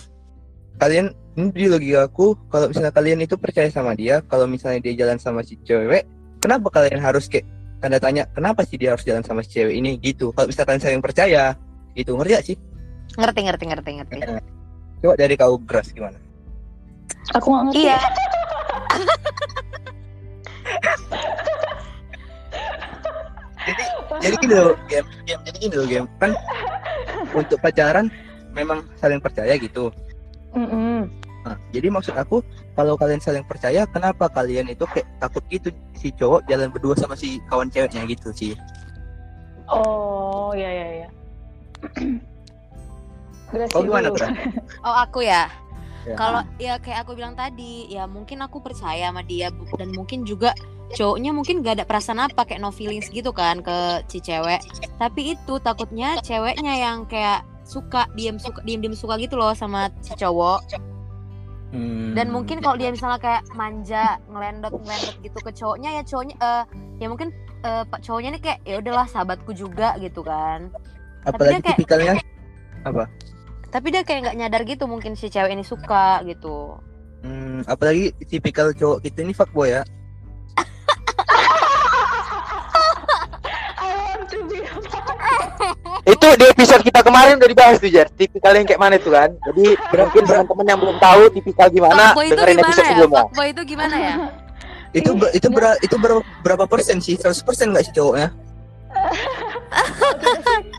[0.79, 5.07] kalian ini di logika aku kalau misalnya kalian itu percaya sama dia kalau misalnya dia
[5.07, 6.07] jalan sama si cewek
[6.43, 7.47] kenapa kalian harus kayak
[7.79, 10.35] tanda tanya kenapa sih dia harus jalan sama si cewek ini gitu.
[10.35, 11.55] Kalau misalnya kalian saling percaya
[11.95, 12.19] gitu.
[12.19, 12.57] Ngerti gak sih?
[13.19, 14.17] Ngerti ngerti ngerti ngerti.
[14.99, 16.19] coba dari kau Gras gimana?
[17.39, 17.87] Aku nggak ngerti.
[17.87, 17.99] Iya.
[24.27, 25.39] jadi gini loh game, game.
[25.47, 26.11] Jadi gini loh game.
[26.19, 26.35] Kan
[27.31, 28.11] untuk pacaran
[28.51, 29.95] memang saling percaya gitu
[30.57, 31.11] Mm-mm.
[31.47, 32.45] Nah, jadi maksud aku
[32.77, 37.17] kalau kalian saling percaya kenapa kalian itu kayak takut gitu si cowok jalan berdua sama
[37.17, 38.53] si kawan ceweknya gitu sih
[39.69, 41.09] Oh, ya ya ya.
[43.73, 44.09] Kau gimana?
[44.87, 45.49] Oh aku ya.
[46.09, 46.17] Ya.
[46.17, 50.57] Kalau ya kayak aku bilang tadi, ya mungkin aku percaya sama dia dan mungkin juga
[50.97, 54.65] cowoknya mungkin gak ada perasaan apa kayak no feelings gitu kan ke si cewek.
[54.97, 59.93] Tapi itu takutnya ceweknya yang kayak suka diam suka diam diam suka gitu loh sama
[60.01, 60.61] si cowok.
[61.69, 62.17] Hmm.
[62.17, 66.65] Dan mungkin kalau dia misalnya kayak manja ngelendot ngelendot gitu ke cowoknya ya cowoknya eh
[66.97, 67.29] ya mungkin
[67.61, 70.73] eh, pak cowoknya ini kayak ya udahlah sahabatku juga gitu kan.
[71.29, 72.13] apalagi dia kayak- tipikalnya
[73.69, 76.81] Tapi dia kayak nggak nyadar gitu mungkin si cewek ini suka gitu.
[77.21, 79.85] hmm, apalagi tipikal cowok kita ini fuckboy ya
[86.05, 88.09] Itu di episode kita kemarin udah dibahas tuh Jar.
[88.11, 89.31] Tipikal yang kayak mana itu kan.
[89.43, 92.91] Jadi mungkin teman-teman yang belum tahu tipikal gimana Fuckboy itu dengerin gimana episode ya?
[92.91, 93.21] sebelumnya.
[93.21, 94.15] Fuckboy itu gimana ya?
[94.99, 98.33] itu ber- itu ber- itu berapa berapa persen sih 100 persen nggak sih cowoknya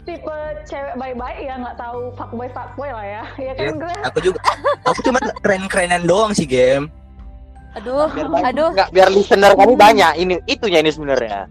[0.04, 3.24] tipe cewek baik-baik ya nggak tahu fuckboy fuckboy lah ya.
[3.38, 3.74] Ya kan Iya.
[3.78, 3.94] gue.
[4.04, 4.40] aku juga
[4.84, 6.90] aku cuma keren-kerenan doang sih game
[7.70, 10.18] Aduh, Biar aduh, Nggak, biar listener kami banyak.
[10.18, 11.46] Ini itunya ini sebenarnya.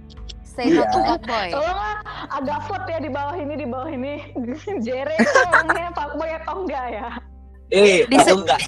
[0.59, 1.07] Say no to Iya.
[1.15, 1.49] fuckboy.
[1.55, 1.97] Tolonglah
[2.29, 4.15] agak vote ya di bawah ini di bawah ini.
[4.85, 5.15] Jere
[5.47, 7.09] orangnya fuckboy atau enggak ya?
[7.69, 8.61] eh Di- atau enggak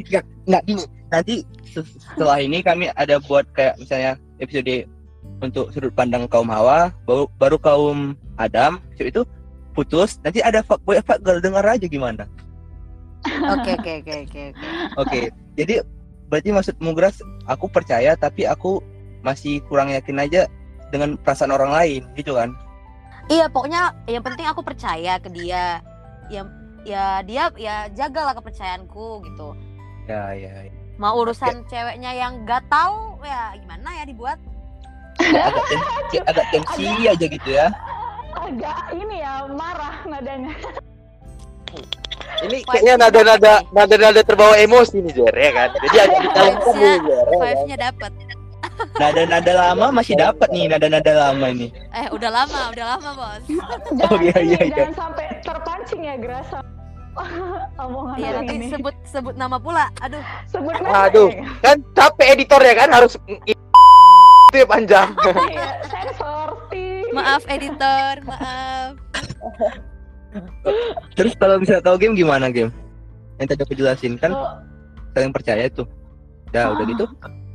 [0.00, 1.34] enggak enggak gini nanti
[1.68, 4.88] se- setelah ini kami ada buat kayak misalnya episode
[5.44, 7.98] untuk sudut pandang kaum hawa baru baru kaum
[8.40, 9.20] Adam itu
[9.76, 12.24] putus nanti ada fuckboy fuckgirl dengar aja gimana
[13.28, 14.66] Oke, oke, oke, oke, oke.
[14.96, 15.20] Oke,
[15.52, 15.82] jadi
[16.30, 18.80] berarti maksud Mugras aku percaya tapi aku
[19.20, 20.48] masih kurang yakin aja
[20.88, 22.52] dengan perasaan orang lain gitu kan?
[23.28, 25.84] Iya, pokoknya yang penting aku percaya ke dia.
[26.32, 26.46] Yang
[26.88, 29.52] ya dia ya jagalah kepercayaanku gitu.
[30.08, 30.52] Ya ya.
[30.64, 30.72] ya.
[30.98, 34.38] Mau urusan ceweknya yang gak tahu ya gimana ya dibuat.
[35.18, 37.66] Agak tensi, agak tensi aja gitu ya.
[38.34, 40.54] Agak ini ya marah nadanya.
[42.38, 45.68] Ini kayaknya nada-nada nada-nada terbawa emosi nih Jar ya kan.
[45.74, 46.98] Jadi agak dikalungkan dulu Jar.
[47.06, 47.38] ya kan?
[47.42, 48.12] Five-nya dapat.
[48.96, 51.68] Nada-nada lama masih dapat nih nada-nada lama ini.
[51.90, 53.42] Eh, udah lama, udah lama, Bos.
[53.98, 54.74] Jangan, Oh, iya, iya, iya.
[54.74, 56.58] jangan sampai terpancing ya Grasa.
[57.82, 58.66] Omongan Iya, nanti ini.
[58.70, 59.90] sebut sebut nama pula.
[59.98, 61.28] Aduh, Sebut nama Aduh.
[61.30, 61.42] ya.
[61.62, 63.12] Kan capek editor ya kan harus
[63.50, 65.08] itu ya panjang.
[65.50, 66.48] Iya, sensor
[67.12, 68.94] maaf editor, maaf.
[71.18, 72.70] Terus kalau misalnya kau game gimana game?
[73.42, 74.54] Yang tadi aku jelasin kan Oh,
[75.16, 75.88] saling percaya tuh.
[76.52, 77.04] Udah udah gitu.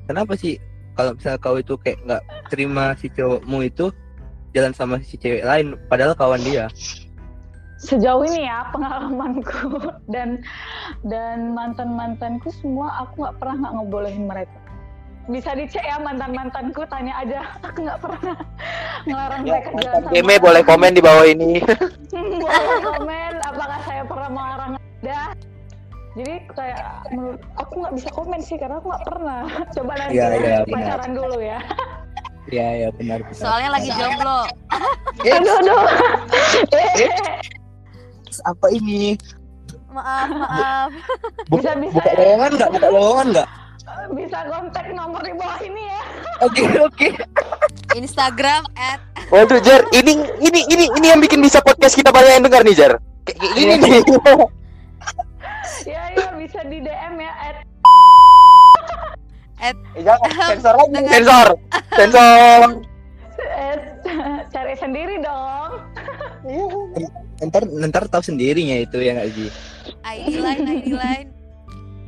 [0.03, 0.59] Kenapa sih
[0.93, 3.85] kalau misalnya kau itu kayak nggak terima si cowokmu itu
[4.53, 6.69] jalan sama si cewek lain padahal kawan dia?
[7.83, 9.75] sejauh ini ya pengalamanku
[10.13, 10.39] dan
[11.03, 14.57] dan mantan mantanku semua aku nggak pernah nggak ngebolehin mereka
[15.27, 18.35] bisa dicek ya mantan mantanku tanya aja aku nggak pernah
[19.03, 21.51] ngelarang Ya, mereka jalan sama game boleh komen di bawah ini.
[22.43, 25.21] boleh komen apakah saya pernah melarang anda
[26.13, 29.41] jadi kayak menurut aku nggak bisa komen sih karena aku nggak pernah
[29.75, 30.77] coba nanti Iya, ya, iya, benar.
[30.77, 31.59] pacaran dulu ya
[32.43, 33.39] Iya ya benar benar.
[33.39, 34.39] Soalnya lagi jomblo.
[35.23, 35.83] Eh, aduh aduh
[38.43, 39.15] apa ini?
[39.87, 40.89] Maaf, maaf.
[41.47, 42.19] Buka, Bisa-bisa buka ya.
[42.19, 42.69] lowongan nggak?
[42.75, 43.49] Buka lowongan nggak?
[44.11, 46.01] bisa kontak nomor di bawah ini ya
[46.41, 47.07] Oke oke.
[47.93, 48.99] Instagram at
[49.31, 52.75] Waduh Jar, ini ini ini ini yang bikin bisa podcast kita banyak yang dengar nih
[52.75, 52.93] Jar.
[53.23, 54.01] Kayak kayak gini nih.
[55.83, 57.57] ya ya bisa di DM ya at
[59.63, 61.47] Eh, jangan sensor lagi, Dengan- sensor.
[61.89, 62.59] Sensor.
[63.49, 63.81] at
[64.49, 65.71] cari sendiri dong
[67.41, 69.49] Ntar ntar tahu sendirinya itu ya nggak sih?
[70.03, 71.29] ID line, ID line.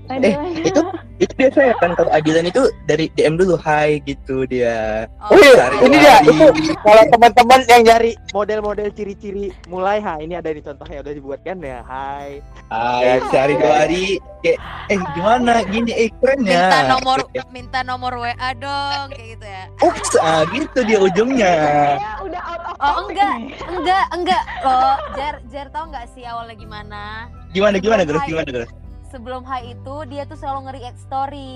[0.08, 0.82] Eh, itu
[1.18, 5.10] itu biasa ya kan kalau Adilan itu dari DM dulu hai gitu dia.
[5.18, 6.28] Oh, Wih, Cari ini dia cari.
[6.30, 6.46] itu
[6.78, 11.80] kalau teman-teman yang nyari model-model ciri-ciri mulai ha ini ada di contohnya udah dibuatkan ya
[11.82, 14.04] hai Hai, sehari dua hari
[14.42, 16.52] kayak eh gimana gini eh keren ya.
[16.52, 17.18] minta nomor
[17.50, 21.54] minta nomor WA dong kayak gitu ya Ups, ah, gitu dia ujungnya.
[21.56, 23.36] Kayaknya udah out of Oh, enggak.
[23.66, 24.96] Enggak, enggak loh.
[25.16, 27.32] Jar, Jar tau nggak sih awalnya gimana?
[27.50, 28.24] Gimana gimana Gres?
[28.26, 28.70] Gimana Gres?
[29.16, 31.56] Sebelum high itu dia tuh selalu nge-react story.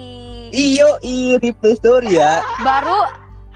[0.56, 2.40] Iyo, iyo di Play Store ya.
[2.64, 3.04] Baru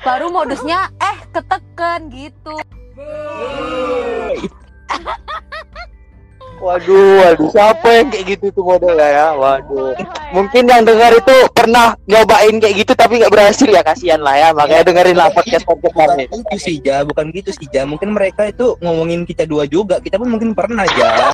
[0.03, 2.51] baru modusnya eh keteken gitu.
[6.61, 7.49] Waduh waduh.
[7.49, 9.27] Siapa yang kayak gitu tuh modelnya ya?
[9.33, 9.95] Waduh.
[10.33, 14.49] Mungkin yang dengar itu pernah nyobain kayak gitu tapi nggak berhasil ya kasihan lah ya.
[14.51, 16.25] Makanya dengerin lah podcast podcast kami.
[16.29, 17.87] Itu sih Ja, bukan gitu sih Ja.
[17.87, 19.97] Mungkin mereka itu ngomongin kita dua juga.
[20.03, 21.31] Kita pun mungkin pernah Ja.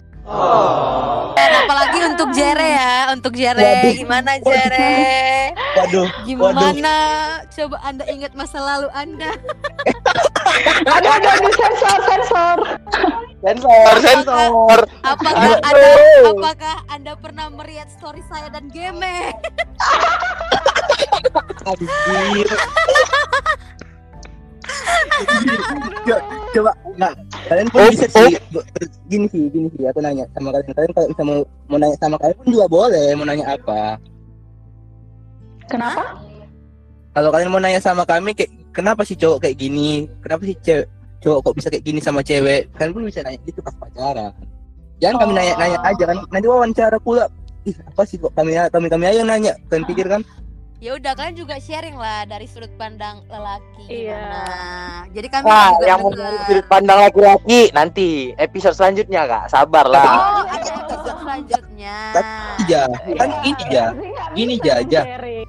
[1.34, 2.94] Dan apalagi untuk Jere ya.
[3.16, 3.64] Untuk Jere.
[3.64, 3.94] Waduh.
[3.98, 6.92] gimana Jere Waduh, gimana?
[7.48, 9.32] coba anda ingat masa lalu anda.
[10.90, 12.58] Aduh, aduh, aduh, sensor, sensor.
[13.40, 14.80] sensor sensor.
[15.06, 15.62] apakah Aduh.
[15.64, 15.90] anda
[16.34, 19.00] apakah anda pernah melihat story saya dan game?
[21.70, 22.48] Anjir.
[26.04, 27.14] coba, coba nggak
[27.48, 28.28] kalian pun Oh, bisa oh.
[28.28, 28.36] sih.
[29.08, 29.84] Gini sih gini sih.
[29.88, 30.74] Aku nanya sama kalian.
[30.76, 31.40] Kalian kalau bisa mau
[31.70, 34.02] mau nanya sama kalian pun juga boleh mau nanya apa
[35.70, 36.04] Kenapa?
[37.10, 40.08] kalau kalian mau nanya sama kami kayak kenapa sih cowok kayak gini?
[40.22, 40.88] Kenapa sih cewek
[41.20, 42.70] cowok kok bisa kayak gini sama cewek?
[42.74, 44.32] Kalian pun bisa nanya gitu pas pacaran.
[44.98, 45.38] Jangan kami Oh.
[45.38, 46.18] nanya nanya aja kan.
[46.30, 47.26] Nanti wawancara pula.
[47.64, 49.54] Ih apa sih kok kami kami kami aja nanya.
[49.68, 50.22] Kalian pikir kan?
[50.80, 54.16] Ya udah kalian juga sharing lah dari sudut pandang lelaki Iya.
[54.16, 54.40] gimana.
[55.12, 56.40] Jadi kami Wah, juga yang mau dengar.
[56.48, 59.44] sudut pandang laki-laki nanti episode selanjutnya kak.
[59.50, 60.08] Sabar lah.
[60.08, 61.96] Oh ada episode selanjutnya.
[62.64, 65.04] Ja kan ini ja Jadi nggak Gini, bisa Ja, dong, Ja.
[65.04, 65.40] Jerry.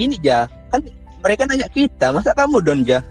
[0.00, 0.48] Gini ja.
[0.72, 0.88] Kan
[1.20, 3.04] mereka nanya kita masa kamu don ja?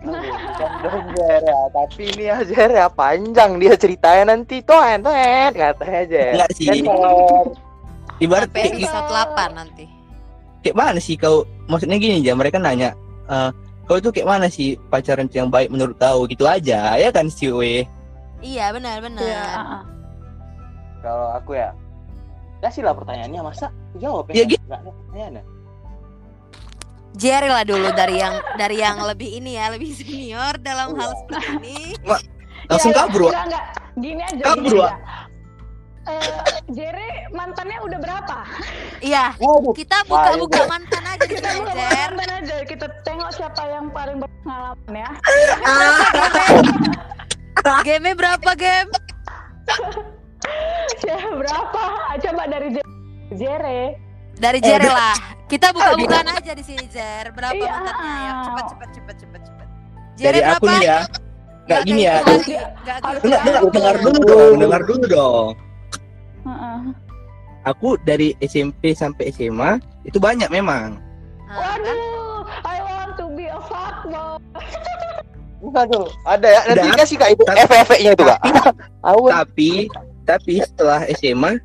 [0.00, 4.62] Ya, tapi ini ya Jer ya panjang dia ceritanya nanti.
[4.62, 6.22] Toen toen katanya aja.
[6.38, 6.68] Enggak sih.
[8.20, 9.84] Ibarat kayak, episode 8 nanti.
[10.64, 11.44] Kayak mana sih kau?
[11.68, 12.94] Maksudnya gini ja mereka nanya
[13.30, 13.50] eh
[13.90, 16.24] kau itu kayak mana sih pacaran yang baik menurut kau?
[16.24, 17.84] Gitu aja ya kan si we
[18.40, 19.24] iya benar benar.
[19.52, 19.82] Ah.
[21.00, 21.72] Kalau aku ya,
[22.60, 24.60] kasih lah pertanyaannya masa jawab Ya, ya.
[24.68, 25.44] Pertanyaan ya.
[27.18, 31.46] Jerry lah dulu dari yang dari yang lebih ini ya lebih senior dalam hal seperti
[31.58, 31.78] ini
[32.70, 33.20] langsung Ya, kabur.
[33.28, 33.64] Enggak, enggak.
[33.98, 34.42] Gini aja.
[34.46, 34.96] Kabur, gini aja.
[36.00, 36.32] Eh,
[36.72, 38.36] Jere mantannya udah berapa?
[39.04, 39.36] iya
[39.76, 42.56] kita buka-buka mantan aja di Kita sini Jer mantan aja.
[42.64, 45.10] Kita tengok siapa yang paling berpengalaman ya.
[47.84, 48.90] game berapa game
[51.06, 51.82] Ya, berapa?
[52.08, 52.86] Ah, Coba dari Je-
[54.40, 54.96] Dari Eh, Jerry udah.
[54.96, 57.70] lah kita buka-bukaan aja di sini Jer berapa Iya.
[57.70, 59.66] mantannya ya cepet cepet cepet cepet cepet
[60.16, 60.98] dari Jerry aku nih ya
[61.62, 63.68] nggak gini ya kayak gitu, nggak Harus gitu.
[63.70, 65.48] dengar dulu dong dengar dulu dong
[66.40, 66.78] Heeh.
[67.62, 70.92] aku dari SMP sampai SMA itu banyak memang kan?
[71.50, 74.38] Waduh, I want to be a fuckboy.
[75.68, 76.60] Waduh, ada ya.
[76.64, 76.96] Nanti Udah.
[76.96, 78.40] kasih kak itu FF-nya itu kak.
[79.04, 79.70] Tapi
[80.24, 81.58] tapi setelah SMA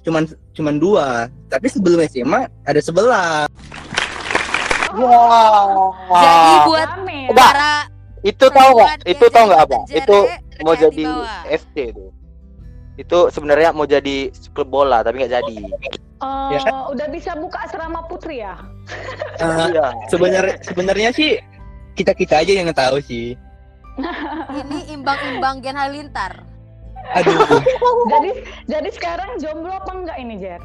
[0.00, 1.06] cuman cuman dua
[1.46, 3.50] tapi sebelum SMA ada sebelah
[4.94, 5.90] Wah.
[6.14, 7.18] jadi buat Rame.
[7.26, 7.50] Enggak.
[7.50, 7.74] para
[8.22, 8.96] itu tahu nggak?
[9.04, 9.78] Itu tahu nggak apa?
[9.90, 10.16] Itu
[10.62, 11.04] mau jadi.
[11.50, 12.04] FC itu.
[12.94, 14.16] Itu sebenarnya mau jadi
[14.54, 15.56] klub bola tapi nggak jadi.
[15.60, 18.54] Eh, Ya udah bisa buka asrama putri ya?
[19.36, 19.92] Eh, Iya.
[20.08, 21.36] sebenarnya sebenarnya sih
[21.94, 23.34] kita kita aja yang tahu sih
[24.52, 26.42] ini imbang-imbang Gen Halilintar
[27.12, 27.60] aduh
[28.12, 28.30] jadi
[28.66, 30.62] jadi sekarang jomblo apa enggak ini Jer?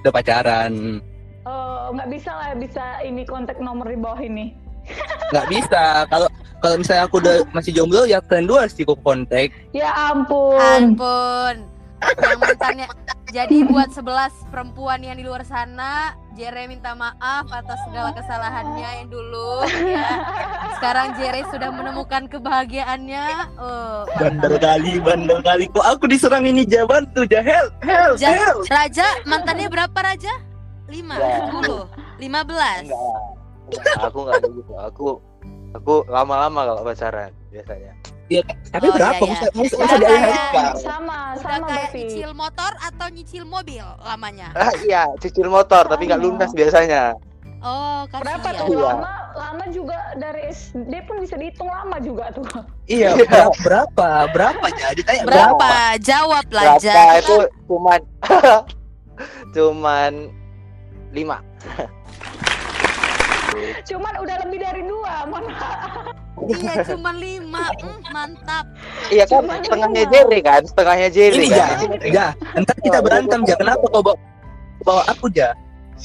[0.00, 1.00] udah pacaran
[1.38, 4.52] Eh, nggak bisa lah bisa ini kontak nomor di bawah ini.
[5.32, 6.28] nggak bisa kalau
[6.60, 10.60] kalau misalnya aku udah masih jomblo ya kalian dua sih kok kontak Ya ampun.
[10.60, 11.56] ampun
[11.98, 12.86] yang mantannya
[13.28, 14.06] jadi buat 11
[14.48, 20.06] perempuan yang di luar sana Jere minta maaf atas segala kesalahannya yang dulu ya.
[20.78, 27.02] sekarang Jere sudah menemukan kebahagiaannya oh bandel kali bandel kali kok aku diserang ini jaban
[27.12, 30.30] tuh jahel hell Ja- hell Raja mantannya berapa Raja?
[30.86, 31.44] 5, Ya.
[31.44, 31.84] 10,
[32.16, 33.00] 15 Enggak.
[33.68, 34.72] Enggak, Aku nggak kayak gitu.
[34.80, 35.06] Aku
[35.70, 37.92] aku lama-lama kalau pacaran biasanya.
[38.68, 39.48] tapi Oh, berapa iya, iya.
[39.52, 44.48] masa masa, kayak- sama Udah sama kayak nyicil motor atau nyicil mobil lamanya?
[44.52, 47.12] Ah, iya, cicil motor tapi nggak lunas biasanya.
[47.60, 48.58] Oh, Berapa kasihan.
[48.60, 48.86] tuh Iya.
[48.88, 49.12] lama?
[49.34, 52.46] Lama juga dari SD pun bisa dihitung lama juga tuh.
[52.86, 53.26] iya Iya.
[53.26, 55.70] berapa berapa berapa ya ditanya Berapa?
[55.98, 58.00] Jawab lah, Berapa itu cuman
[59.54, 60.12] cuman
[61.10, 61.38] lima.
[63.84, 66.14] Cuman udah lebih dari dua, mohon maaf.
[66.38, 68.64] Iya cuma lima, Hmm, mantap.
[69.08, 70.12] Iya kan, Cuman setengahnya lima.
[70.14, 71.58] Jerry kan, setengahnya Jerry Ini kan.
[71.58, 71.66] ja,
[72.06, 73.56] ja, entar kita berantem ja.
[73.56, 74.16] Kenapa kau bawa
[74.80, 75.50] bawa aku ja?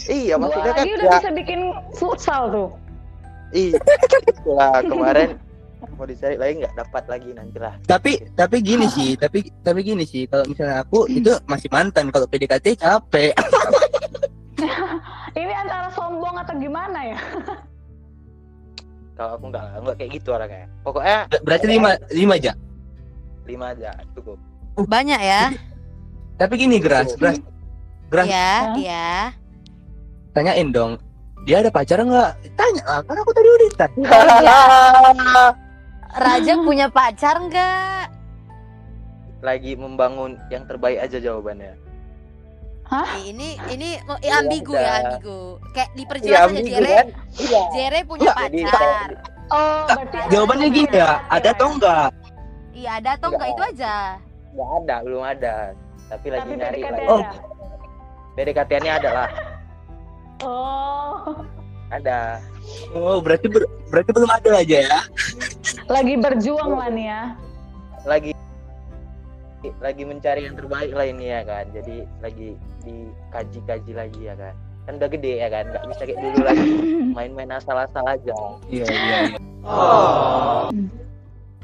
[0.09, 1.59] Iya, maksudnya kan lagi udah ya, bisa bikin
[1.93, 2.69] futsal tuh.
[3.53, 3.77] iya.
[4.49, 5.37] Lah kemarin
[5.93, 7.73] mau dicari lagi nggak dapat lagi nanti lah.
[7.85, 10.25] Tapi tapi gini sih, tapi tapi gini sih.
[10.25, 12.09] Kalau misalnya aku itu masih mantan.
[12.09, 13.33] Kalau PDKT capek.
[15.33, 17.19] Ini antara sombong atau gimana ya?
[19.13, 20.65] Kalau aku nggak nggak kayak gitu orangnya.
[20.81, 22.53] Pokoknya Berarti lima lima ja.
[23.43, 24.39] lima aja cukup.
[24.87, 25.51] Banyak ya.
[26.39, 27.37] Tapi gini Gras, Gras,
[28.09, 29.13] Gras Iya, iya.
[30.33, 30.97] Tanyain dong.
[31.43, 32.31] Dia ada pacar nggak?
[32.55, 34.03] Tanya lah, kan aku tadi udah tanya.
[36.23, 38.05] Raja punya pacar nggak?
[39.43, 41.75] lagi membangun yang terbaik aja jawabannya.
[42.87, 44.79] Ih, Ini ini oh, Iya, ambigu udah.
[44.79, 45.39] ya ambigu.
[45.75, 46.93] Kayak Iya, diperjelas aja ambigu Jere.
[46.95, 47.07] kan?
[47.35, 47.61] Iya.
[47.75, 49.09] Jere punya Jadi pacar.
[49.51, 52.09] Oh, berarti Jawabannya gini ya, ada atau enggak?
[52.71, 53.95] Iya ada atau enggak itu aja.
[54.53, 55.53] nggak ada, belum ada.
[56.07, 57.07] Tapi lagi Tapi nyari PDKT lagi.
[57.11, 57.19] Oh.
[57.19, 57.39] ada.
[58.33, 59.29] PDKT-nya ada lah,
[60.43, 61.39] Oh,
[61.87, 62.43] ada.
[62.91, 64.99] Oh, berarti ber- berarti belum ada aja ya.
[65.87, 67.21] lagi berjuang lah nih ya.
[68.03, 68.31] Lagi
[69.79, 71.65] lagi mencari yang terbaik lah ini ya kan.
[71.71, 74.53] Jadi lagi dikaji-kaji lagi ya kan.
[74.83, 76.69] Kan udah gede ya kan, nggak bisa kayak dulu lagi
[77.15, 78.35] main-main asal-asal aja.
[78.67, 79.39] Iya, iya, iya.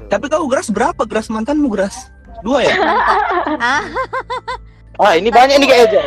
[0.08, 2.08] Tapi kau Gras berapa Gras mantanmu Gras?
[2.40, 2.72] Dua ya?
[3.60, 3.84] Ah,
[5.00, 6.02] Ah, ini banyak nih kayaknya.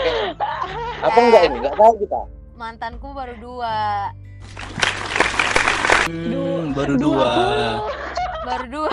[1.05, 1.57] Apa enggak ini?
[1.62, 2.21] Enggak tahu kita.
[2.54, 3.78] Mantanku baru dua.
[6.06, 7.32] Hmm, baru dua.
[8.44, 8.92] Baru dua.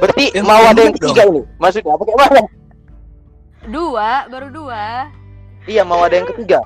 [0.00, 1.42] Berarti Yang mau ada yang ketiga ini.
[1.56, 2.42] Maksudnya apa kayak mana?
[3.64, 4.84] Dua, baru dua.
[5.64, 6.60] Iya, mau ada yang ketiga.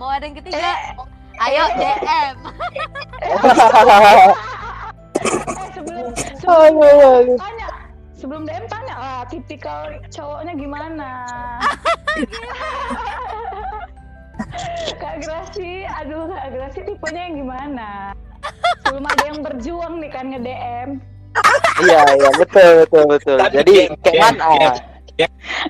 [0.00, 0.72] Mau ada yang ketiga?
[1.40, 2.36] Ayo DM.
[5.20, 7.68] Eh, sebelum sebelum tanya,
[8.20, 11.10] sebelum DM tanya lah tipikal cowoknya gimana.
[15.00, 18.12] Kak Grasi, aduh Kak Grasi tipenya yang gimana?
[18.84, 21.00] Belum ada yang berjuang nih kan nge-DM.
[21.80, 23.36] Iya, iya, betul, betul, betul.
[23.40, 24.52] Tapi Jadi game, kayak game, mana?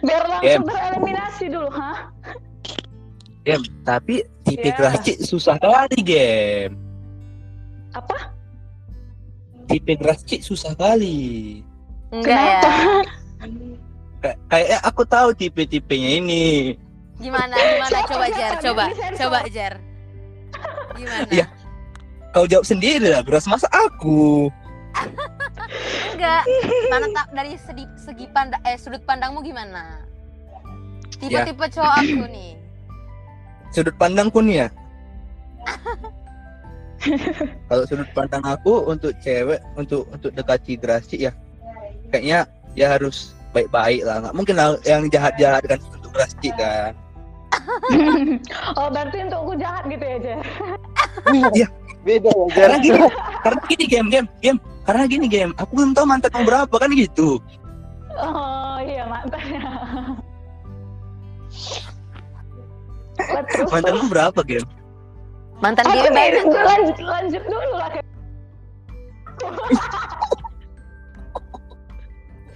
[0.03, 1.99] Biar langsung tereliminasi dulu, hah?
[3.47, 6.75] Game, tapi tipe Cik susah kali game.
[7.95, 8.35] Apa?
[9.71, 11.63] Tipe Gras Cik susah kali.
[12.11, 12.61] Enggak ya.
[14.21, 16.45] Kay- Kayaknya aku tahu tipe-tipenya ini.
[17.23, 17.55] Gimana?
[17.79, 17.99] Gimana?
[18.05, 18.25] Coba?
[18.29, 18.85] Jer, Biar coba.
[19.17, 19.75] Coba Jer.
[20.99, 21.31] Gimana?
[21.31, 21.47] Iya.
[22.31, 24.51] Kau jawab sendiri lah, Gras masa aku.
[26.15, 26.43] Enggak.
[26.93, 30.03] Mana tak dari segi, segi pandang eh sudut pandangmu gimana?
[31.21, 32.53] Tipe-tipe cowok aku nih.
[33.75, 34.69] Sudut pandangku nih ya.
[37.71, 41.33] Kalau sudut pandang aku untuk cewek untuk untuk dekati Gras Cik ya,
[42.11, 42.45] kayaknya
[42.75, 44.17] ya harus baik-baik lah.
[44.27, 46.93] Nggak mungkin lah yang jahat-jahat kan untuk Gras Cik kan.
[48.79, 50.39] oh, berarti untuk aku jahat gitu ya, Jer?
[52.01, 52.47] Beda ya.
[52.55, 53.01] Karena gini,
[53.43, 54.59] karena gini game game game.
[54.89, 57.39] Karena gini game, aku belum tahu mantanmu berapa kan gitu.
[58.17, 59.61] Oh, iya mantannya.
[63.21, 64.67] Lah, terus, Mantanmu berapa game?
[65.61, 66.45] Mantan dia banyak.
[66.49, 67.91] lanjut, lanjut dulu lah.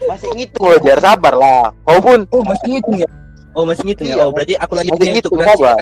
[0.09, 0.99] Masih ngitung loh, Jar.
[1.01, 1.65] Sabar lah.
[1.85, 3.09] Kau pun Oh masih ngitung ya?
[3.55, 4.15] Oh masih ngitung ya?
[4.19, 5.47] Iya, Oh berarti aku lagi masih ngitung, Cik.
[5.47, 5.79] sabar.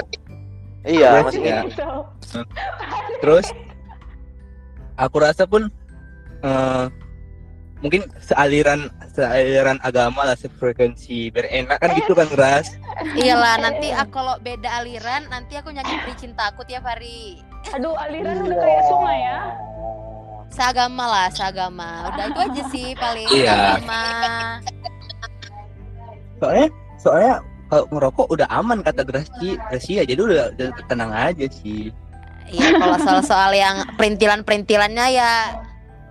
[0.82, 1.56] Iya, masih ya.
[1.62, 1.72] ngitung.
[1.72, 2.40] Gitu.
[3.22, 3.46] Terus
[4.98, 5.62] aku rasa pun
[6.42, 6.84] eh,
[7.82, 12.72] mungkin sealiran sealiran agama lah sefrekuensi biar enak kan gitu kan Gras.
[13.18, 17.42] Iyalah nanti aku kalau beda aliran nanti aku nyanyi Pri Cintaku tiap hari.
[17.76, 19.38] Aduh, aliran udah kayak sungai ya.
[20.52, 21.88] Seagama lah, seagama.
[22.08, 23.52] Udah itu aja sih paling Iya.
[23.72, 24.02] agama.
[26.36, 27.34] Soalnya soalnya
[27.66, 31.88] kalau ngerokok udah aman kata Grasi Grasi ya jadi udah, udah tenang aja sih.
[32.46, 35.32] Iya, kalau soal-soal yang perintilan-perintilannya ya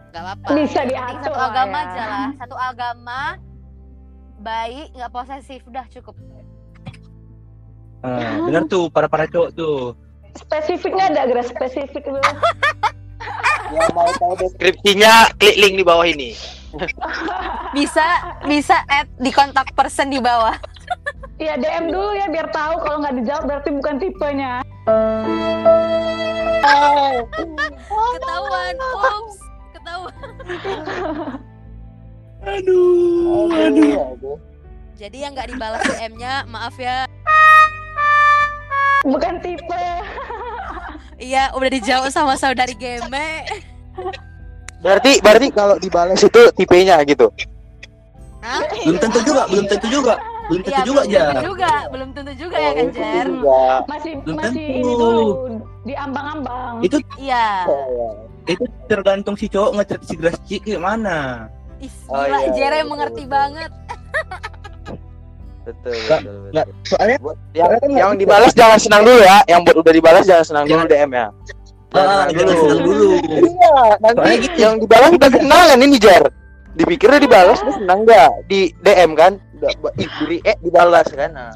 [0.10, 0.48] nggak apa-apa.
[0.58, 1.86] Bisa diatur Satu agama ya.
[1.86, 3.20] aja lah, satu agama
[4.42, 6.18] baik nggak posesif udah cukup.
[8.02, 9.94] Eh, bener tuh para para cowok tuh.
[10.34, 11.54] Spesifiknya ada, Gras.
[11.54, 12.18] Spesifik dulu.
[13.72, 16.36] Yang mau tahu deskripsinya, klik link di bawah ini.
[17.76, 18.04] Bisa
[18.48, 20.56] bisa add di kontak person di bawah.
[21.40, 24.62] Iya, DM dulu ya biar tahu kalau nggak dijawab berarti bukan tipenya.
[27.92, 29.38] Ketahuan, ups,
[29.74, 30.16] ketahuan.
[32.42, 33.94] Aduh, aduh.
[34.18, 34.38] aduh.
[34.98, 37.10] Jadi yang nggak dibalas DM-nya, maaf ya.
[39.02, 39.86] Bukan tipe.
[41.22, 43.46] Iya, udah dijawab sama saudari Geme.
[44.82, 47.30] Berarti berarti kalau dibalas itu tipenya gitu.
[48.42, 48.58] Hah?
[48.82, 50.18] belum tentu juga belum tentu juga
[50.50, 53.28] belum tentu Iya, juga belum ya tentu juga, belum tentu juga ya kan, Jer?
[53.86, 54.80] Masih Belum masih tentu.
[54.82, 55.28] ini dulu
[55.86, 56.74] diambang-ambang.
[56.82, 57.46] itu Iya.
[58.50, 61.46] itu tergantung si cowok ngechat si Grasci gimana
[61.78, 63.30] Ih, Oh, iya, Jere betul, mengerti betul.
[63.30, 63.72] banget.
[65.62, 66.82] Betul, Nggak- betul, nggak betul.
[66.84, 69.38] soalnya Buat- yang, kan yang dibalas jangan senang dulu ya.
[69.46, 70.90] Yang buat udah dibalas jangan senang dulu Jangan.
[70.92, 71.28] DM ya.
[71.92, 74.58] ah, jangan senang dulu Iya, nanti Soalnya gitu.
[74.58, 76.24] yang dibalas udah kenal kan ini Jar.
[76.72, 79.34] Dipikirnya dibalas dia senang nggak di DM kan?
[79.94, 81.30] Diri eh dibalas kan.
[81.30, 81.52] Nah,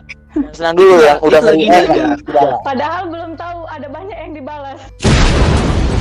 [0.51, 2.05] senang dulu Iya, yang udah nge-DM, aja.
[2.21, 2.51] udah.
[2.61, 4.79] Padahal belum tahu ada banyak yang dibalas.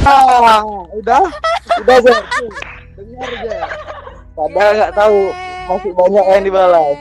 [0.02, 0.60] Ah,
[0.92, 1.24] udah,
[1.80, 2.22] udah Jar.
[2.92, 3.68] Dengar Jar.
[4.34, 5.16] Padahal nggak tahu
[5.64, 6.98] masih banyak yang dibalas.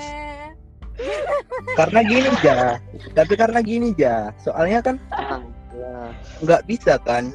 [1.80, 2.78] Karena gini ja.
[3.14, 4.32] Tapi karena gini ja.
[4.42, 4.96] Soalnya kan
[6.44, 7.34] nggak bisa kan.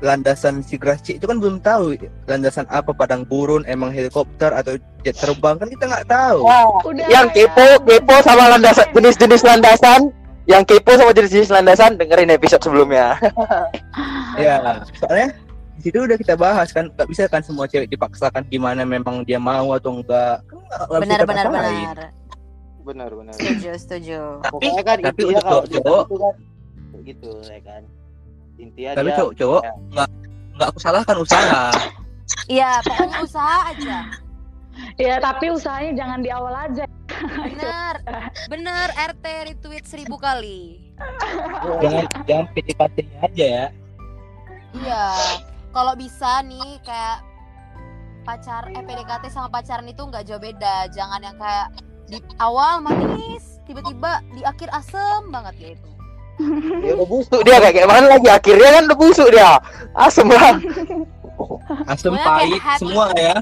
[0.00, 1.92] Landasan si Grasci itu kan belum tahu
[2.24, 6.40] landasan apa padang gurun emang helikopter atau jet terbang kan kita nggak tahu.
[6.40, 7.04] Wah, Udah.
[7.12, 7.44] yang ya.
[7.44, 10.08] kepo kepo sama landasan jenis-jenis landasan.
[10.48, 13.12] Yang kepo sama jenis-jenis landasan dengerin episode sebelumnya.
[14.38, 14.56] Ya
[14.96, 15.36] soalnya
[15.80, 19.40] di situ udah kita bahas kan nggak bisa kan semua cewek dipaksakan gimana memang dia
[19.40, 21.96] mau atau enggak Kan Benar, benar, benar.
[22.90, 24.20] Benar benar Setuju, setuju.
[24.40, 26.34] tapi pokoknya kan tapi untuk kalau gitu kan
[27.00, 27.82] gitu ya kan
[28.56, 29.72] intinya tapi dia cowok-cowok ya.
[29.88, 30.08] nggak
[30.54, 31.64] nggak aku salahkan usaha
[32.46, 33.98] Iya, pokoknya usaha aja.
[34.94, 36.86] Ya tapi usahanya jangan di awal aja.
[37.42, 37.94] Bener,
[38.46, 38.86] bener.
[38.94, 40.78] RT retweet seribu kali.
[41.82, 43.66] jangan jangan PDKT aja ya
[44.72, 45.04] Iya.
[45.70, 47.18] Kalau bisa nih kayak
[48.22, 50.86] pacar eh PDKT sama pacaran itu nggak jauh beda.
[50.94, 51.66] Jangan yang kayak
[52.10, 55.88] di awal manis, tiba-tiba di akhir asem banget gitu.
[56.82, 59.60] dia udah busuk dia kayak gimana lagi akhirnya kan udah busuk dia
[59.92, 60.56] asem lah
[61.84, 62.80] kayak pahit happy.
[62.80, 63.36] semua ya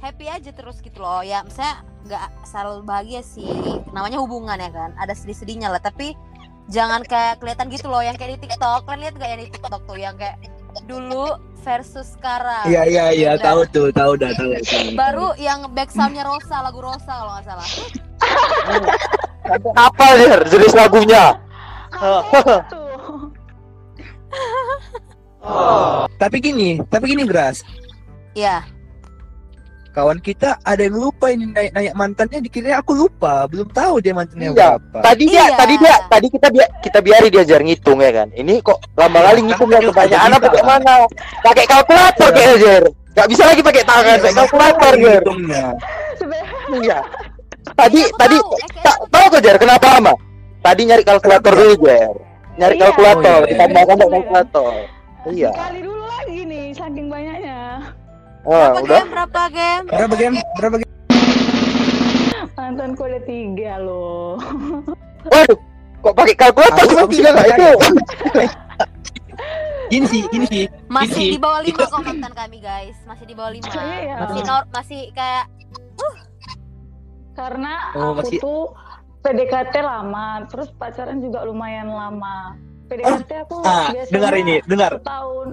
[0.00, 1.20] Happy aja terus gitu loh.
[1.20, 3.52] Ya, misalnya nggak selalu bahagia sih.
[3.92, 4.96] Namanya hubungan ya kan.
[4.96, 6.16] Ada sedih-sedihnya lah, tapi
[6.72, 8.88] jangan kayak kelihatan gitu loh yang kayak di TikTok.
[8.88, 10.40] Kalian lihat gak yang di TikTok tuh yang kayak
[10.88, 12.64] dulu versus sekarang.
[12.66, 13.44] iya iya iya Beda.
[13.52, 14.50] tahu tuh tahu dah tahu,
[14.96, 17.68] Baru yang back soundnya Rosa, lagu Rosa kalau nggak salah.
[19.74, 21.34] apa dia jenis lagunya
[22.70, 22.86] Tuh.
[26.16, 27.66] tapi gini tapi gini Gras
[28.30, 28.62] Iya.
[29.90, 33.44] Kawan kita ada yang lupa ini naik naik mantannya dikira aku lupa.
[33.46, 34.78] Belum tahu dia mantannya Iya.
[34.78, 34.98] berapa.
[35.02, 35.56] Tadi dia Iya.
[35.56, 38.28] tadi dia tadi kita biar kita biari dia jar ngitung ya kan?
[38.30, 40.94] Ini kok lama kali ngitung ya kebanyakan apa kayak mana
[41.42, 42.84] pakai kalkulator kayak jar.
[43.10, 45.22] Gak bisa lagi pakai tangan pakai kalkulator jar.
[46.78, 46.98] iya.
[47.70, 48.56] Tadi Iya, tadi tahu.
[48.56, 50.12] Eh, tahu kok jar kenapa lama?
[50.60, 52.14] Tadi nyari kalkulator dulu jar.
[52.56, 52.82] Nyari Iya.
[52.84, 53.50] kalkulator Oh, iya.
[53.50, 54.72] ditambah tambah kalkulator.
[55.28, 55.50] Iya.
[55.52, 57.60] Kali dulu lagi nih saking banyaknya.
[58.42, 59.08] Oh, Berapa udah game?
[59.10, 59.84] Berapa game?
[59.88, 60.92] berapa game berapa game
[62.52, 64.36] Mantanku ada tiga loh.
[65.22, 65.58] waduh
[66.00, 67.70] kok pakai kalkulator cuma tiga nggak itu
[69.90, 72.94] gini sih gini sih Masih di bawah lima kok mantan kami guys.
[73.04, 73.66] Masih di bawah lima.
[73.66, 74.16] Iya.
[74.22, 75.44] Masih nor masih kayak
[77.32, 78.62] Karena Oh, aku masih- tuh
[79.20, 82.56] PDKT lama, terus pacaran juga lumayan lama.
[82.86, 85.48] PDKT aku ah biasanya dengar ini dengar setahun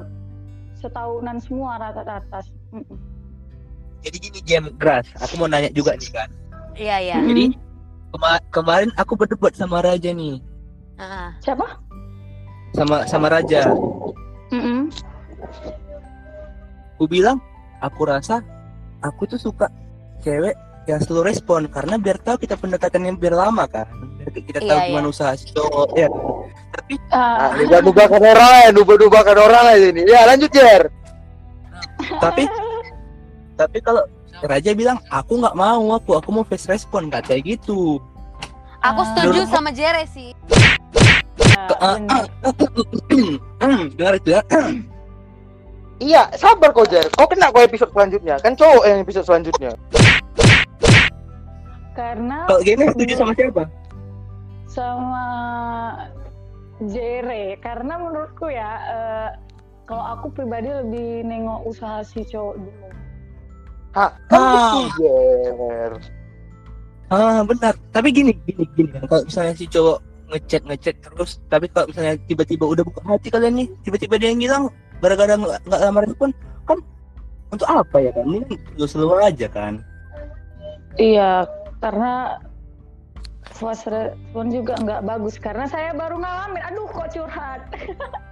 [0.75, 2.39] setahunan semua rata-rata.
[2.69, 2.97] Mm-mm.
[3.99, 6.29] jadi gini game Gras aku mau nanya juga nih kan
[6.73, 7.17] iya iya.
[7.17, 7.55] jadi
[8.09, 10.39] kema- kemarin aku berdebat sama Raja nih
[10.97, 11.27] Heeh.
[11.39, 11.65] Siapa?
[12.73, 13.71] sama sama Raja
[14.49, 14.91] Mm-mm.
[16.93, 17.37] aku bilang
[17.77, 18.41] aku rasa
[18.99, 19.69] aku tuh suka
[20.19, 20.53] cewek
[20.85, 23.85] yang slow respon karena biar tahu kita pendekatannya biar lama kan
[24.17, 25.11] biar kita tahu Iya, gimana iya.
[25.11, 26.07] usaha si cowok ya
[26.69, 30.01] tapi Ah, Ah, nuba-nubakan orang ya, nuba-nubakan orang aja ini.
[30.05, 30.87] Ya, lanjut, Jer.
[32.17, 32.43] Tapi
[33.53, 34.03] tapi kalau
[34.39, 37.97] Raja bilang aku nggak mau aku aku mau face respon katanya gitu
[38.77, 39.07] Aku Ah.
[39.09, 40.29] setuju Menurut- sama Jere sih.
[41.81, 42.29] Ah, bener.
[43.57, 44.41] Hmm, dengar itu ya
[45.97, 47.09] Iya, sabar kok, Jer.
[47.09, 48.37] Kau kena kok episode selanjutnya.
[48.37, 49.73] Kan cowok yang episode selanjutnya.
[51.91, 53.63] Karena kalau game setuju sama siapa
[54.69, 55.25] sama
[56.85, 59.29] Jere karena menurutku ya eh,
[59.87, 62.87] kalau aku pribadi lebih nengok usaha si cowok dulu.
[63.95, 64.29] Hah, Ah.
[64.29, 65.09] kan gitu,
[65.57, 65.91] Jer.
[67.07, 71.71] ah benar tapi gini gini gini kan kalau misalnya si cowok ngechat ngechat terus tapi
[71.71, 74.63] kalau misalnya tiba-tiba udah buka hati kalian nih tiba-tiba dia yang hilang
[74.99, 76.29] gara-gara nggak nggak lama respon
[76.67, 76.77] kan
[77.47, 78.43] untuk apa ya kan ini
[78.75, 79.79] lu seluruh aja kan
[80.97, 81.45] Iya,
[81.77, 82.41] karena
[83.57, 87.61] fast respon juga nggak bagus karena saya baru ngalamin aduh kok curhat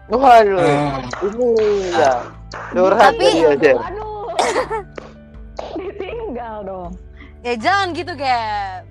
[0.06, 1.50] Waduh, ini
[1.90, 2.30] ya.
[2.70, 3.74] Curhat Tapi- Jer.
[3.90, 4.30] aduh
[5.76, 6.92] ditinggal dong
[7.42, 8.86] Ya jangan gitu, Gap.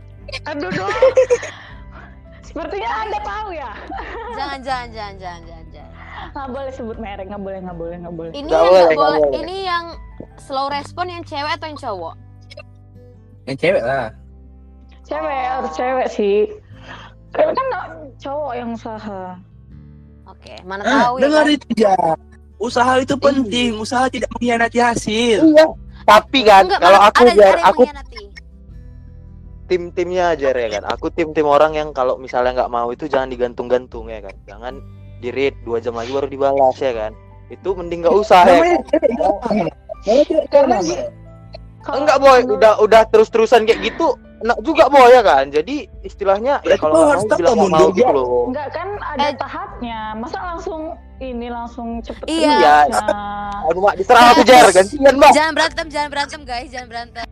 [0.44, 0.90] aduh dong
[2.40, 3.72] sepertinya anda tahu ya
[4.32, 5.92] Jangan, jangan, jangan, jangan, jangan, jangan.
[6.30, 9.20] nggak boleh sebut merek nggak boleh nggak boleh nggak boleh Ini Nggak yang boleh.
[9.36, 9.84] Ini yang
[10.36, 12.14] slow respon yang cewek atau yang cowok?
[13.44, 14.08] Yang cewek lah.
[15.04, 16.36] Cewek harus cewek sih
[17.30, 17.84] Karena kan nggak
[18.18, 19.22] cowok yang usaha
[20.24, 21.22] Oke, mana Ah, tahu ya.
[21.22, 21.54] dengar kan?
[21.54, 21.94] itu ya.
[22.56, 23.70] Usaha itu penting.
[23.76, 25.38] Usaha tidak mengkhianati hasil.
[25.46, 25.66] Iya.
[26.02, 27.82] Tapi kan Enggak, kalau mana- aku ada, yang aku
[29.64, 30.84] tim-timnya aja ya kan.
[30.86, 34.36] Aku tim-tim orang yang kalau misalnya nggak mau itu jangan digantung-gantung ya kan.
[34.44, 34.74] Jangan
[35.18, 37.12] di read dua jam lagi baru dibalas ya kan.
[37.48, 38.58] Itu mending nggak usah ya.
[38.60, 39.68] Kan?
[40.50, 41.08] Karena gi-
[41.80, 45.48] kalau Enggak boy, udah udah terus-terusan kayak gitu enak juga boy ya kan.
[45.48, 48.42] Jadi istilahnya ya kalau nggak harus mau bilang mau mundur, gitu loh.
[48.52, 49.34] Enggak kan ada Eh.
[49.40, 49.98] tahapnya.
[50.20, 50.82] Masa langsung
[51.18, 52.52] ini langsung cepet Iya.
[52.60, 52.76] Iya.
[53.08, 55.32] Nah, Aduh mak diserang aku jar gantian bang.
[55.32, 57.24] Jangan berantem, jangan berantem guys, jangan berantem.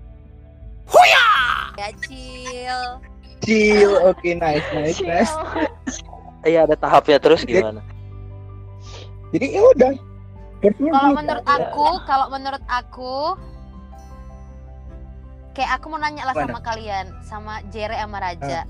[0.88, 1.28] Huya!
[1.76, 2.82] Ya chill.
[3.44, 3.92] Chill.
[4.08, 5.32] Oke, nice, nice, nice.
[6.42, 7.78] Iya ada tahapnya terus gimana?
[9.30, 9.94] Jadi ya udah.
[10.62, 13.14] Kalau menurut aku, kalau menurut aku
[15.52, 16.48] kayak aku mau nanya lah Mana?
[16.48, 18.64] sama kalian, sama Jere sama Raja.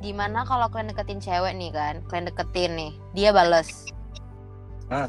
[0.00, 1.94] Gimana kalau kalian deketin cewek nih kan?
[2.10, 3.88] Kalian deketin nih, dia bales.
[4.90, 5.08] Ah.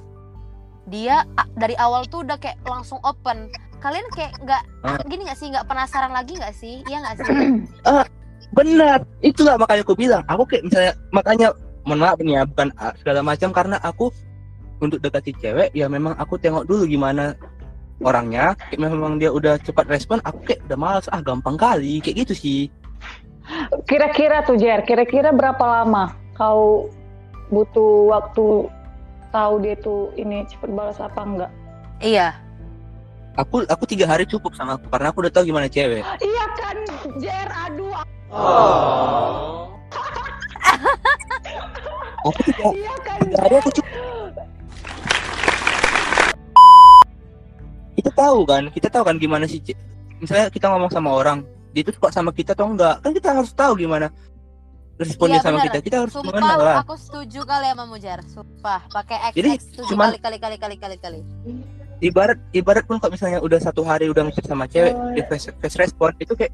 [0.85, 1.25] Dia
[1.57, 3.49] dari awal tuh udah kayak langsung open.
[3.81, 5.01] Kalian kayak nggak Ah.
[5.05, 5.49] gini nggak sih?
[5.49, 6.85] Nggak penasaran lagi nggak sih?
[6.85, 7.25] Iya nggak sih?
[8.57, 9.03] Benar.
[9.25, 10.23] Itulah makanya aku bilang.
[10.29, 11.47] Aku kayak misalnya makanya
[11.85, 14.09] mohon maaf nih ya bukan segala macam karena aku
[14.81, 17.37] untuk dekati cewek ya memang aku tengok dulu gimana
[18.03, 22.27] orangnya kayak memang dia udah cepat respon aku kayak udah malas ah gampang kali kayak
[22.27, 22.61] gitu sih.
[23.85, 26.89] Kira-kira tuh Jer, kira-kira berapa lama kau
[27.53, 28.65] butuh waktu
[29.29, 31.51] tahu dia tuh ini cepet balas apa enggak?
[32.01, 32.35] iya.
[33.35, 36.03] aku aku tiga hari cukup sama aku karena aku udah tahu gimana cewek.
[36.19, 36.77] Iya kan
[37.19, 37.95] Jer, aduh.
[42.25, 43.17] aku tiga, Iya kan?
[43.21, 44.24] tiga hari aku cukup
[48.05, 49.57] kita tahu kan kita tahu kan gimana sih
[50.21, 51.41] misalnya kita ngomong sama orang
[51.73, 53.03] dia itu suka sama kita atau enggak?
[53.03, 54.07] Kan kita harus tahu gimana
[54.95, 55.77] responnya Iya, sama kita.
[55.83, 56.75] Kita harus Sumpah mengenal lah.
[56.79, 58.19] aku setuju kali sama Mujar.
[58.23, 59.51] Sumpah, pakai X Jadi,
[59.83, 61.19] cuman- kali kali kali kali kali kali.
[61.99, 65.75] ibarat ibarat pun kalau misalnya udah satu hari udah ngechat sama cewek dia face, face
[65.75, 66.51] respon itu kayak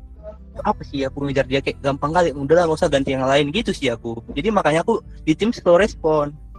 [0.61, 1.61] apa sih aku ngejar dia?
[1.61, 2.33] Kayak gampang kali.
[2.33, 3.53] Udahlah nggak usah ganti yang lain.
[3.53, 4.25] Gitu sih aku.
[4.33, 6.33] Jadi makanya aku di tim slow respon.
[6.33, 6.50] Oh,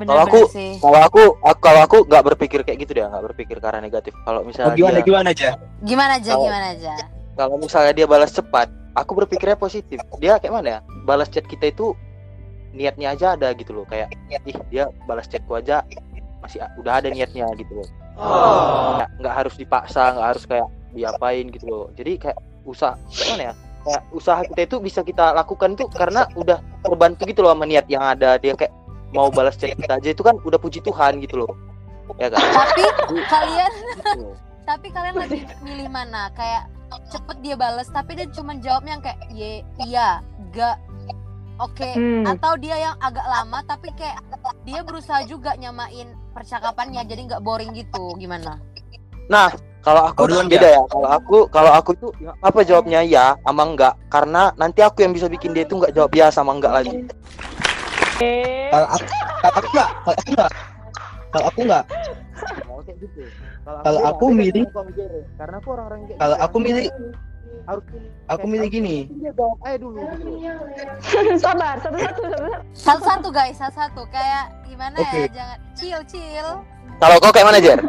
[0.00, 0.72] Bener, kalau aku sih.
[0.78, 4.12] kalau aku aku- kalau aku nggak berpikir kayak gitu deh nggak berpikir karena negatif.
[4.22, 5.48] Kalau oh, misalnya gimana dia, gimana aja
[5.82, 6.92] Gimana aja, Kalau- gimana aja.
[7.34, 9.98] kalau misalnya dia balas cepat aku berpikirnya positif.
[10.18, 10.78] Dia kayak mana ya?
[11.02, 11.92] Balas chat kita itu
[12.70, 13.86] niatnya aja ada gitu loh.
[13.86, 14.10] Kayak
[14.42, 15.82] ih dia balas chatku aja
[16.40, 17.88] masih udah ada niatnya gitu loh.
[18.14, 21.84] Nggak- nggak harus dipaksa nggak harus kayak diapain gitu loh.
[21.94, 23.54] Jadi kayak usaha kayak mana ya?
[23.84, 27.84] Kayak usaha kita itu bisa kita lakukan tuh karena udah terbantu gitu loh sama niat
[27.86, 28.38] yang ada.
[28.38, 28.72] Dia kayak
[29.14, 31.52] mau balas chat kita aja itu kan udah puji Tuhan gitu loh
[32.18, 32.82] ya kan Tapi
[33.30, 33.72] kalian
[34.04, 34.26] Gitu.
[34.64, 36.28] tapi kalian lebih milih mana?
[36.36, 36.68] Kayak
[37.08, 39.52] cepet dia bales tapi dia cuma jawabnya yang kayak ye
[39.82, 40.08] iya,
[40.52, 40.76] gak
[41.58, 42.26] oke Hmm.
[42.26, 44.18] atau dia yang agak lama tapi kayak
[44.66, 48.58] dia berusaha juga nyamain percakapannya jadi nggak boring gitu gimana
[49.84, 50.82] Kalau aku Kau duluan, beda ya.
[50.88, 52.08] Kalau aku kalau aku itu
[52.40, 56.08] apa jawabnya ya sama enggak karena nanti aku yang bisa bikin dia itu enggak jawab
[56.16, 57.04] ya sama enggak lagi.
[58.22, 59.06] Eh, kalau aku
[59.42, 60.50] kalau aku nggak kalau aku nggak
[61.32, 61.84] kalau aku nggak
[63.64, 65.20] Kalau aku beda milih- Jere.
[65.34, 66.44] karena aku orang-orang kalau gitu.
[66.44, 66.84] aku milih
[67.64, 67.84] harus
[68.28, 68.96] aku milih gini
[69.64, 70.30] aja dulu gitu.
[71.42, 72.22] sabar, satu-satu,
[72.76, 73.28] satu-satu.
[73.32, 75.22] guys satu-satu kayak gimana ya Oke.
[75.32, 76.48] jangan chill chill
[76.94, 77.80] Kalau kau kayak mana Jer?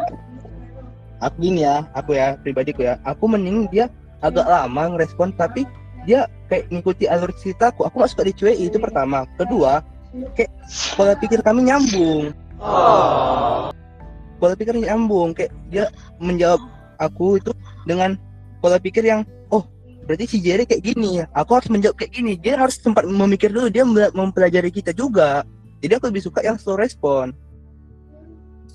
[1.16, 3.86] aku gini ya aku ya pribadiku ya aku mending dia
[4.20, 5.68] agak lama ngerespon tapi
[6.02, 9.80] dia kayak ngikuti alur ceritaku aku nggak suka dicuekin itu pertama kedua
[10.36, 10.52] kayak
[10.96, 12.32] pola pikir kami nyambung.
[14.36, 15.88] Pola pikir nyambung kayak dia
[16.20, 16.60] menjawab
[17.00, 17.52] aku itu
[17.84, 18.16] dengan
[18.60, 19.64] pola pikir yang oh
[20.08, 21.24] berarti si Jerry kayak gini ya.
[21.36, 22.36] Aku harus menjawab kayak gini.
[22.40, 25.44] Dia harus sempat memikir dulu dia mem- mempelajari kita juga.
[25.84, 27.36] Jadi aku lebih suka yang slow respon.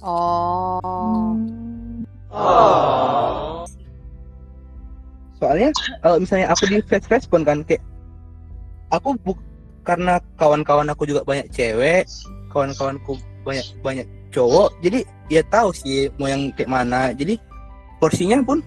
[0.01, 1.29] Oh.
[5.41, 5.73] Soalnya
[6.05, 7.81] kalau misalnya aku di fast respon kan kayak
[8.93, 9.33] aku bu
[9.81, 12.05] karena kawan-kawan aku juga banyak cewek
[12.53, 17.11] kawan-kawanku banyak banyak cowok jadi ya tahu sih mau yang kayak mana.
[17.11, 17.35] Jadi
[17.97, 18.59] porsinya pun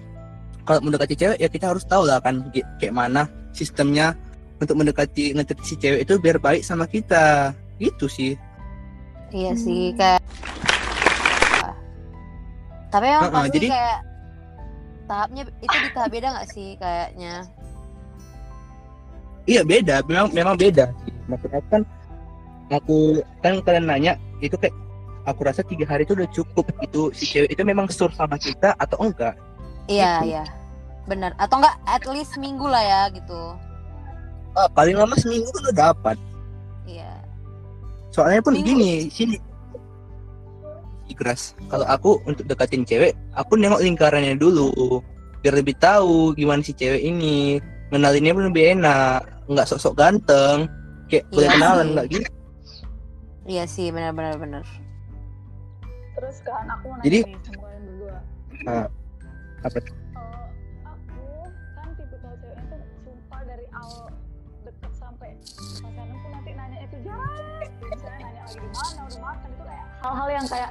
[0.65, 4.17] kalau mendekati cewek ya kita harus tahu lah kan kayak mana sistemnya
[4.59, 7.53] untuk mendekati ngechat si cewek itu biar baik sama kita.
[7.77, 8.33] Gitu sih.
[9.35, 9.99] Iya sih Hmm.
[9.99, 10.23] kayak
[12.95, 13.99] tapi emang Uh-uh, pasti jadi- kayak
[15.05, 17.35] tahapnya itu di tahap beda nggak sih kayaknya
[19.45, 20.05] iya beda.
[20.09, 20.91] Memang memang beda.
[21.05, 21.83] Sih maksudnya kan
[22.69, 24.73] aku kan kalian nanya itu kayak
[25.25, 26.65] aku rasa tiga hari itu udah cukup.
[26.85, 29.35] Itu si cewek itu memang sur sama kita atau enggak?
[29.89, 30.29] Iya Gitu.
[30.33, 30.45] iya.
[31.05, 31.33] Benar.
[31.37, 33.41] Atau enggak at least minggu lah ya gitu.
[34.55, 36.17] Ah, paling lama seminggu kan udah dapat.
[36.87, 37.11] Iya.
[38.15, 38.69] Soalnya pun Minggu.
[38.71, 39.37] gini sini.
[41.05, 45.03] Igras kalau aku untuk deketin cewek aku nengok lingkarannya dulu.
[45.45, 47.61] Biar lebih tahu gimana si cewek ini.
[47.93, 50.59] Ngenalinnya pun lebih enak nggak sok-sok ganteng.
[51.05, 52.29] Kayak boleh Iya kenalan nggak gitu.
[53.45, 54.65] Iya sih benar benar.
[56.15, 58.17] Terus kan aku mau nanya Jadi- nih sama kalian berdua.
[59.65, 59.85] apa Eh,
[60.85, 61.25] aku
[61.75, 64.07] kan tipikal ceweknya tuh sumpah dari awal
[64.63, 65.31] deket sampai
[65.83, 67.69] pacaran pun nanti nanya itu jarang.
[67.85, 70.71] Misalnya nanya lagi di mana, udah makan itu kayak hal-hal yang kayak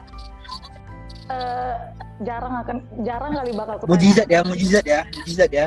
[1.23, 1.75] eh
[2.21, 5.65] jarang akan jarang kali bakal aku mujizat ya mujizat ya mujizat ya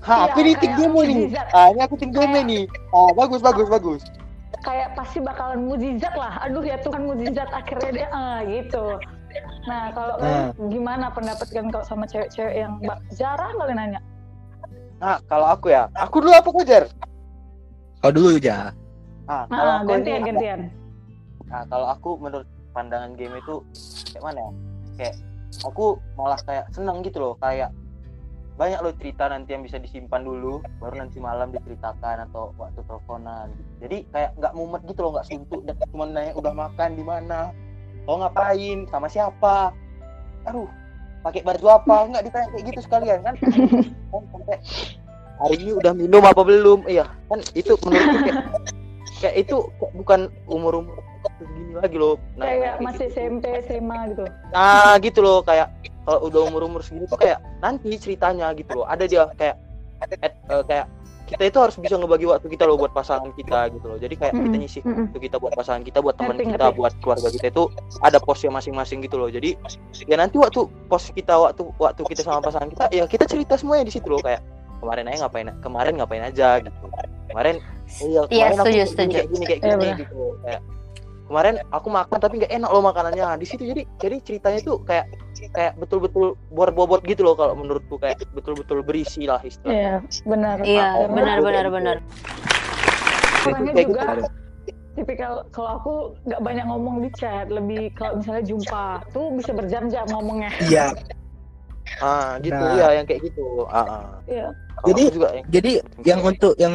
[0.00, 1.24] Ha, aku Iya, di tim game nih.
[1.52, 2.62] Ah, ini aku tim game nih.
[2.90, 4.02] Ah, bagus bagus bagus.
[4.60, 6.36] kayak pasti bakalan mujizat lah.
[6.44, 9.00] Aduh ya Tuhan mujizat akhirnya dia ah gitu.
[9.64, 14.00] Nah kalau kalian gimana pendapat kalian kalau sama cewek-cewek yang ba- jarang kali nanya?
[15.00, 16.84] Nah, kalau aku ya, aku dulu apa Kujar?
[18.00, 18.68] kau dulu aja
[19.24, 20.60] Ah, kalau Nah aku gantian ini, gantian.
[21.48, 23.64] nah kalau aku menurut pandangan game itu
[24.12, 24.50] kayak mana ya?
[25.00, 25.14] Kayak
[25.64, 25.86] aku
[26.20, 27.72] malah kayak seneng gitu loh, kayak
[28.60, 33.48] banyak loh cerita nanti yang bisa disimpan dulu, baru nanti malam diceritakan atau waktu teleponan.
[33.48, 33.72] Gitu.
[33.80, 37.56] Jadi kayak nggak mumet gitu loh, nggak suntuk, dan cuma nanya udah makan di mana,
[38.04, 39.72] oh ngapain, sama siapa,
[40.44, 40.68] aduh,
[41.20, 43.34] pakai baju apa, nggak ditanya kayak gitu sekalian kan?
[43.40, 44.56] kan sampai
[45.40, 48.44] hari ini udah minum apa belum iya kan itu menurutku kayak
[49.20, 49.56] kayak itu
[49.96, 51.00] bukan umur umur
[51.40, 53.16] segini lagi loh Nah, Kayak kayak masih gitu.
[53.16, 54.24] SMP SMA gitu.
[54.52, 55.68] nah gitu loh kayak
[56.10, 59.54] kalau udah umur umur segini tuh kayak nanti ceritanya gitu loh ada dia kayak
[60.02, 60.86] at- eh, kayak
[61.24, 64.34] kita itu harus bisa ngebagi waktu kita loh buat pasangan kita gitu loh jadi kayak
[64.34, 65.06] kita Mm-mm, nyisi mm-mm.
[65.06, 66.74] waktu kita buat pasangan kita buat teman kita ngerti.
[66.74, 67.64] buat keluarga kita itu
[68.02, 69.54] ada posnya masing-masing gitu loh jadi
[70.02, 73.86] ya nanti waktu pos kita waktu waktu kita sama pasangan kita ya kita cerita semuanya
[73.86, 74.42] di situ loh kayak
[74.82, 76.74] kemarin aja ngapain kemarin ngapain aja gitu
[77.30, 77.62] kemarin
[78.02, 79.14] iya Iya, kemarin aku setuju, kayak gini, setuju.
[79.14, 80.00] kayak gini kayak Iya, gini benar.
[80.02, 80.34] gitu loh.
[80.42, 80.60] kayak
[81.30, 85.06] kemarin aku makan tapi nggak enak loh makanannya di situ jadi jadi ceritanya tuh kayak
[85.54, 90.56] kayak betul-betul bobot gitu loh kalau menurutku kayak betul-betul berisi lah istilahnya Iya benar.
[90.60, 91.96] Iya, Oh, benar benar benar.
[93.40, 94.28] Orangnya Kayak juga gitu.
[94.92, 95.92] tipikal kalau aku
[96.26, 100.50] nggak banyak ngomong di chat, lebih kalau misalnya jumpa tuh bisa berjam-jam ngomongnya.
[100.60, 100.90] iya
[101.98, 102.74] ah gitu Nah.
[102.76, 104.06] ya yang kayak gitu ah, ah.
[104.26, 104.50] Iya.
[104.82, 105.70] Jadi- juga yang jadi
[106.04, 106.74] yang untuk yang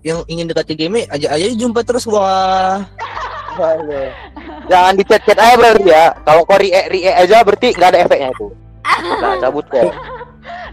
[0.00, 2.84] yang ingin dekati game aja aja jumpa terus wah
[3.56, 4.08] Aduh.
[4.68, 6.04] Jangan di chat chat aja berarti ya.
[6.24, 8.46] Kalau kau rie rie aja berarti nggak ada efeknya itu.
[9.20, 9.90] Nah, cabut kok.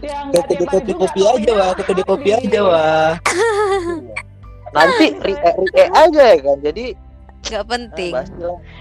[0.04, 3.10] Nggak kedai tiap hari kopi kopi aja wah ke kedai kopi aja wah
[4.74, 6.56] Nanti rie rie aja ya kan.
[6.60, 6.84] Jadi
[7.44, 8.26] nggak nah, penting lah.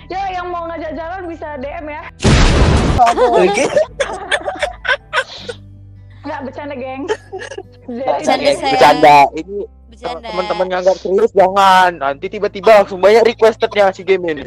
[0.07, 2.01] Ya yang mau ngajak jalan bisa DM ya.
[3.03, 3.65] oke
[6.23, 7.03] Nggak bercanda geng.
[7.83, 9.17] Bercanda, Eh, bercanda.
[9.35, 9.57] Ini
[9.93, 11.91] bercanda teman-teman yang nggak serius jangan.
[12.01, 14.45] Nanti tiba-tiba langsung banyak requestednya si game ini.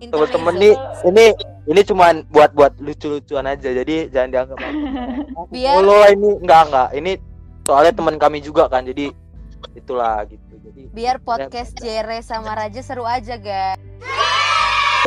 [0.10, 0.74] Teman-teman nih
[1.06, 1.24] ini
[1.70, 3.70] ini cuman buat buat lucu-lucuan aja.
[3.70, 4.58] Jadi jangan dianggap
[5.54, 6.88] Biar- follow lah ini enggak enggak.
[6.98, 7.12] Ini
[7.62, 8.82] soalnya teman kami juga kan.
[8.82, 9.12] Jadi
[9.78, 10.54] itulah gitu.
[10.66, 13.78] Jadi biar podcast Jere sama Raja seru aja guys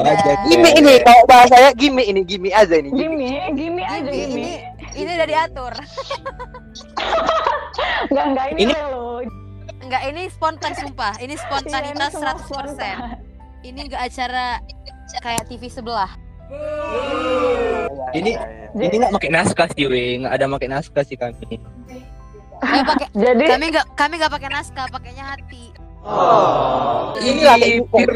[0.01, 2.89] aja Gimi ini kalau bahasanya gimi ini gimi aja ini.
[2.89, 3.29] Gimi.
[3.53, 4.51] Gimi, gimi aja ini gimi.
[4.93, 5.73] Ini ini udah diatur.
[8.13, 9.21] Nggak nggak ini, Ini- lo.
[9.83, 11.13] enggak ini spontan sumpah.
[11.17, 13.19] Ini spontanitas 100%
[13.63, 14.59] ini enggak acara
[15.21, 16.11] kayak TV sebelah.
[18.13, 18.37] Ini-
[18.77, 21.57] ini nggak pakai naskah sih weh nggak ada pakai naskah sih kami.
[22.61, 25.63] Kami pakai Jadi kami enggak kami enggak pakai naskah pakainya hati.
[27.23, 28.13] Ini lah kayak pure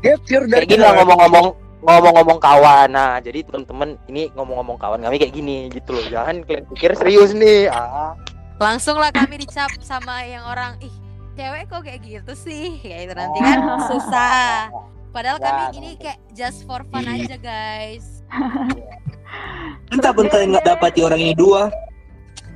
[0.00, 2.88] dia pure kayak dari gini lah ngomong-ngomong ngomong-ngomong kawan.
[2.88, 6.04] Nah jadi teman-teman ini ngomong-ngomong kawan kami kayak gini gitu loh.
[6.06, 7.68] Jangan kalian pikir serius nih.
[7.68, 8.12] Ah.
[8.60, 10.92] Langsung lah kami dicap sama yang orang ih
[11.32, 12.76] cewek kok kayak gitu sih?
[12.78, 13.58] Kayak itu nanti kan
[13.88, 14.68] susah.
[15.10, 15.68] Padahal kami Ya.
[15.74, 17.24] ini kayak just for fun Iya.
[17.26, 18.22] aja guys.
[19.94, 21.66] Entah pun kalian nggak dapati orang ini dua.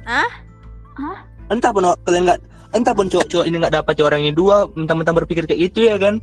[0.04, 0.28] Hah?
[0.94, 1.18] Hah?
[1.44, 2.40] entah pun kalian nggak
[2.72, 6.16] entah pun cowok-cowok ini nggak dapati orang ini dua mentang-mentang berpikir kayak gitu ya kan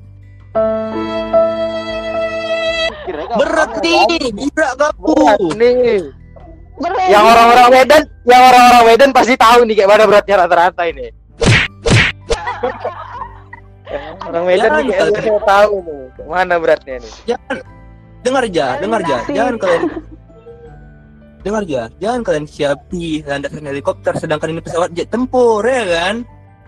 [3.12, 5.76] Kira-kira berat nih gila kamu berat nih
[6.80, 7.10] berat.
[7.12, 11.12] yang orang-orang Medan yang orang-orang Medan pasti tahu nih kayak mana beratnya rata-rata ini.
[13.92, 17.12] Yang orang Medan nih kayak saya tahu nih mana beratnya nih.
[17.36, 17.58] Jangan
[18.24, 19.18] dengar aja, dengar aja.
[19.28, 19.84] Jangan kalian
[21.44, 21.82] dengar aja.
[22.00, 26.16] Jangan kalian siapi landasan helikopter sedangkan ini pesawat jet tempur ya kan?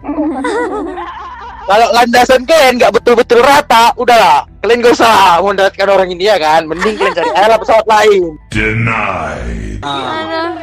[1.63, 4.43] Kalau landasan kalian nggak betul-betul rata, udahlah.
[4.59, 6.67] Kalian gak usah mendaratkan orang ini ya kan.
[6.67, 8.31] Mending kalian cari aja pesawat lain.
[8.51, 9.79] Denied.
[9.83, 10.55] Ah,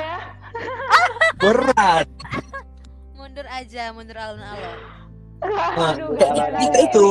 [1.40, 2.06] berat.
[3.16, 4.76] Mundur aja, mundur alun-alun.
[5.40, 7.08] Nah, kayak gara-gara gitu itu.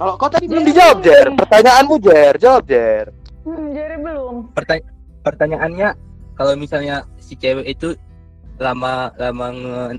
[0.00, 1.26] Kalau kau tadi belum dijawab, Jer.
[1.36, 2.34] Pertanyaanmu, Jer.
[2.40, 3.06] Jawab, Jer.
[3.44, 4.34] Hmm, jadi belum.
[4.56, 4.90] Pertanya-
[5.20, 5.88] pertanyaannya
[6.34, 7.92] kalau misalnya si cewek itu
[8.60, 9.46] lama lama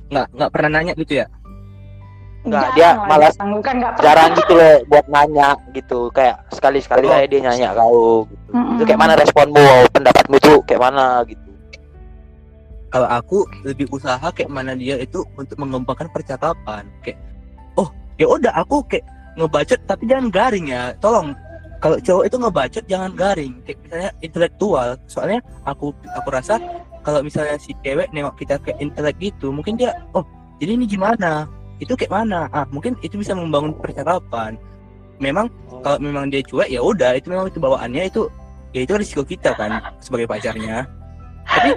[0.08, 1.28] nggak nggak pernah nanya gitu ya?
[2.42, 3.54] Nggak, dia lah, malas- jarang.
[3.54, 4.06] bukan nggak pernah.
[4.08, 6.00] Jarang gitu loh buat nanya gitu.
[6.10, 7.14] Kayak sekali-sekali Oh.
[7.14, 8.50] aja dia nanya kau gitu.
[8.50, 8.76] Mm-mm.
[8.78, 11.50] Itu kayak mana responmu, pendapatmu tuh kayak mana gitu.
[12.90, 16.84] Kalau aku lebih usaha kayak mana dia itu untuk mengembangkan percakapan.
[17.02, 17.22] Kayak
[17.78, 17.88] oh
[18.18, 19.06] ya udah aku kayak
[19.38, 20.92] ngebacot tapi jangan garing ya.
[20.98, 21.38] Tolong
[21.78, 23.54] kalau cowok itu ngebacot jangan garing.
[23.64, 24.88] Kayak misalnya intelektual.
[25.06, 26.58] Soalnya aku aku rasa
[27.02, 30.22] kalau misalnya si cewek nengok kita kayak intelek gitu, mungkin dia oh
[30.58, 31.50] jadi ini gimana?
[31.82, 32.46] Itu kayak mana?
[32.54, 34.58] Ah mungkin itu bisa membangun percakapan.
[35.18, 35.50] Memang
[35.82, 38.30] kalau memang dia cuek ya udah itu memang itu bawaannya itu
[38.72, 40.86] ya itu risiko kita kan sebagai pacarnya.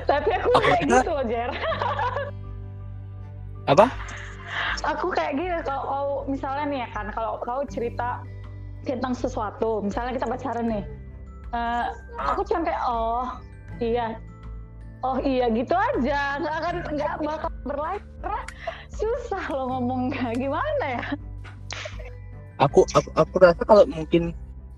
[0.05, 1.51] Tapi aku Aku kayak kira- gitu loh, Jer.
[3.73, 3.87] Apa?
[4.85, 8.21] Aku kayak gini kalau kau misalnya nih ya kan, kalau kau cerita
[8.85, 10.85] tentang sesuatu, misalnya kita pacaran nih,
[11.55, 11.85] Eh,
[12.19, 13.25] aku cuma kayak oh
[13.79, 14.19] iya,
[15.05, 18.09] oh iya gitu aja, nggak akan nggak bakal berlanjut.
[18.25, 18.43] Karena
[18.89, 21.05] susah lo ngomong kayak gimana ya?
[22.59, 24.31] aku aku, aku rasa kalau mungkin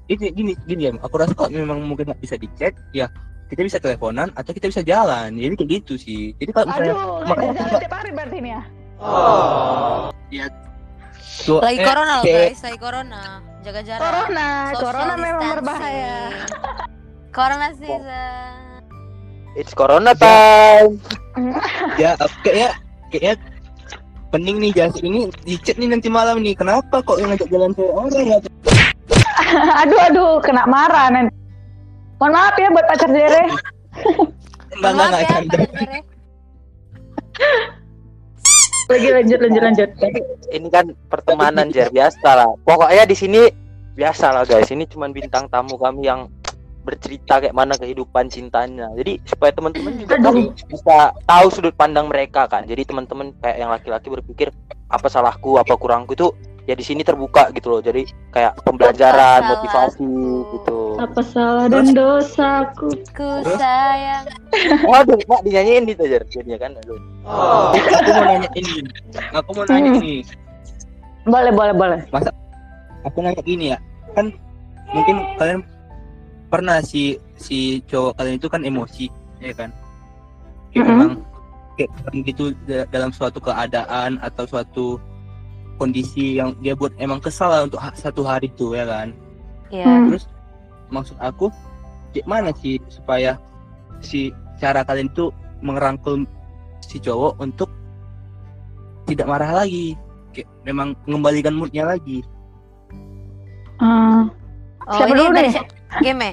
[0.07, 3.11] ini gini gini ya aku rasa kalau memang mungkin nggak bisa dicek ya
[3.47, 7.27] kita bisa teleponan atau kita bisa jalan jadi kayak gitu sih jadi kalau misalnya Aduh,
[7.27, 8.63] makanya jalan tiap hari berarti nih ya.
[11.47, 13.23] tuh, Lagi eh, corona loh guys, lagi corona.
[13.61, 14.03] Jaga jarak.
[14.03, 16.17] Corona, Social corona memang berbahaya.
[17.37, 18.66] Corona season.
[19.57, 21.01] It's corona time.
[22.03, 22.13] ya
[22.45, 22.77] kayaknya
[23.09, 23.35] kayaknya
[24.29, 27.93] pening nih jasa ini dicek nih nanti malam nih kenapa kok yang ngajak jalan cewek
[27.93, 28.39] orang ya
[29.85, 31.33] aduh, aduh, kena marah nanti.
[32.21, 33.45] Mohon maaf ya buat pacar Jere.
[34.77, 35.99] enggak enggak enggak ya, canda Jere.
[38.87, 39.91] Lagi lanjut, lanjut, lanjut.
[40.55, 42.51] Ini kan pertemanan Jer biasa lah.
[42.63, 43.41] Pokoknya di sini
[43.99, 44.71] biasa lah guys.
[44.71, 46.31] Ini cuman bintang tamu kami yang
[46.87, 48.87] bercerita kayak mana kehidupan cintanya.
[48.95, 50.35] Jadi supaya teman-teman juga kan
[50.65, 52.63] bisa tahu sudut pandang mereka kan.
[52.63, 54.55] Jadi teman-teman kayak yang laki-laki berpikir
[54.87, 56.31] apa salahku, apa kurangku itu
[56.65, 57.81] ya di sini terbuka gitu loh.
[57.83, 60.55] Jadi kayak pembelajaran, Apa motivasi salahku?
[60.55, 60.79] gitu.
[60.97, 62.89] Apa salah dan dosaku?
[63.11, 64.25] Ku sayang.
[64.91, 66.23] Waduh, Mak dinyanyiin gitu Jer.
[66.25, 66.97] Jadinya kan aduh.
[67.27, 68.79] aku mau nanya ini
[69.35, 69.99] aku mau nanya Hmm.
[69.99, 70.15] ini
[71.27, 71.99] Boleh, boleh, boleh.
[73.03, 73.79] aku nanya gini ya
[74.15, 74.31] kan
[74.89, 75.61] mungkin kalian
[76.47, 79.07] pernah si si cowok kalian itu kan emosi
[79.39, 79.71] ya kan
[80.71, 80.91] kayak Mm-mm.
[80.95, 81.11] memang
[81.77, 81.91] kayak
[82.25, 84.87] gitu da- dalam suatu keadaan atau suatu
[85.77, 89.13] kondisi yang dia buat emang kesal lah untuk satu hari itu ya kan
[89.69, 89.83] Iya.
[89.85, 90.07] Hmm.
[90.09, 90.25] terus
[90.89, 91.51] maksud aku
[92.15, 93.35] kayak mana sih supaya
[93.99, 95.29] si cara kalian itu
[95.61, 96.23] merangkul
[96.81, 97.69] si cowok untuk
[99.05, 99.99] tidak marah lagi
[100.31, 102.23] kayak memang mengembalikan moodnya lagi
[103.77, 104.33] Hmm,
[104.87, 105.55] Oh, Siapa ini dulu nih?
[106.03, 106.31] Game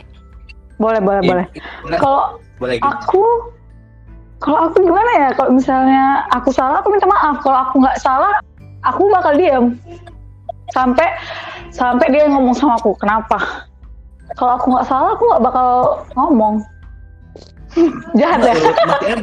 [0.78, 1.46] boleh, boleh, Ya, boleh.
[1.90, 2.22] nah, Kalau
[2.62, 2.86] boleh gitu.
[2.86, 3.24] aku,
[4.42, 5.30] kalau aku gimana ya?
[5.34, 7.42] Kalau misalnya aku salah, aku minta maaf.
[7.42, 8.34] Kalau aku nggak salah,
[8.84, 9.66] aku bakal diam
[10.70, 11.08] sampai
[11.70, 12.94] sampai dia ngomong sama aku.
[13.00, 13.38] Kenapa?
[14.36, 15.68] Kalau aku nggak salah, aku nggak bakal
[16.18, 16.56] ngomong.
[18.20, 18.54] Jahat ya?
[18.54, 19.18] maksudnya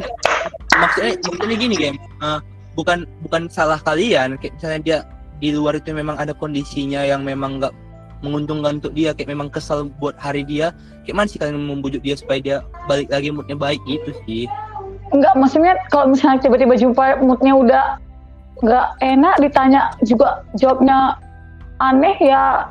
[0.75, 2.39] maksudnya maksudnya gini game Eh,
[2.75, 4.97] bukan bukan salah kalian kayak misalnya dia
[5.39, 7.71] di luar itu memang ada kondisinya yang memang nggak
[8.21, 10.73] menguntungkan untuk dia kayak memang kesal buat hari dia
[11.05, 14.45] kayak mana sih kalian membujuk dia supaya dia balik lagi moodnya baik gitu sih.
[15.11, 17.85] Enggak, maksudnya kalau misalnya tiba-tiba jumpa moodnya udah
[18.61, 21.17] nggak enak, ditanya juga jawabnya
[21.81, 22.69] aneh ya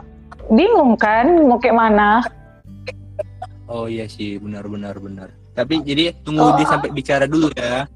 [0.55, 2.23] bingung kan mau kayak mana.
[3.71, 7.87] oh iya sih benar benar benar tapi jadi tunggu Oh, dia sampai bicara dulu ya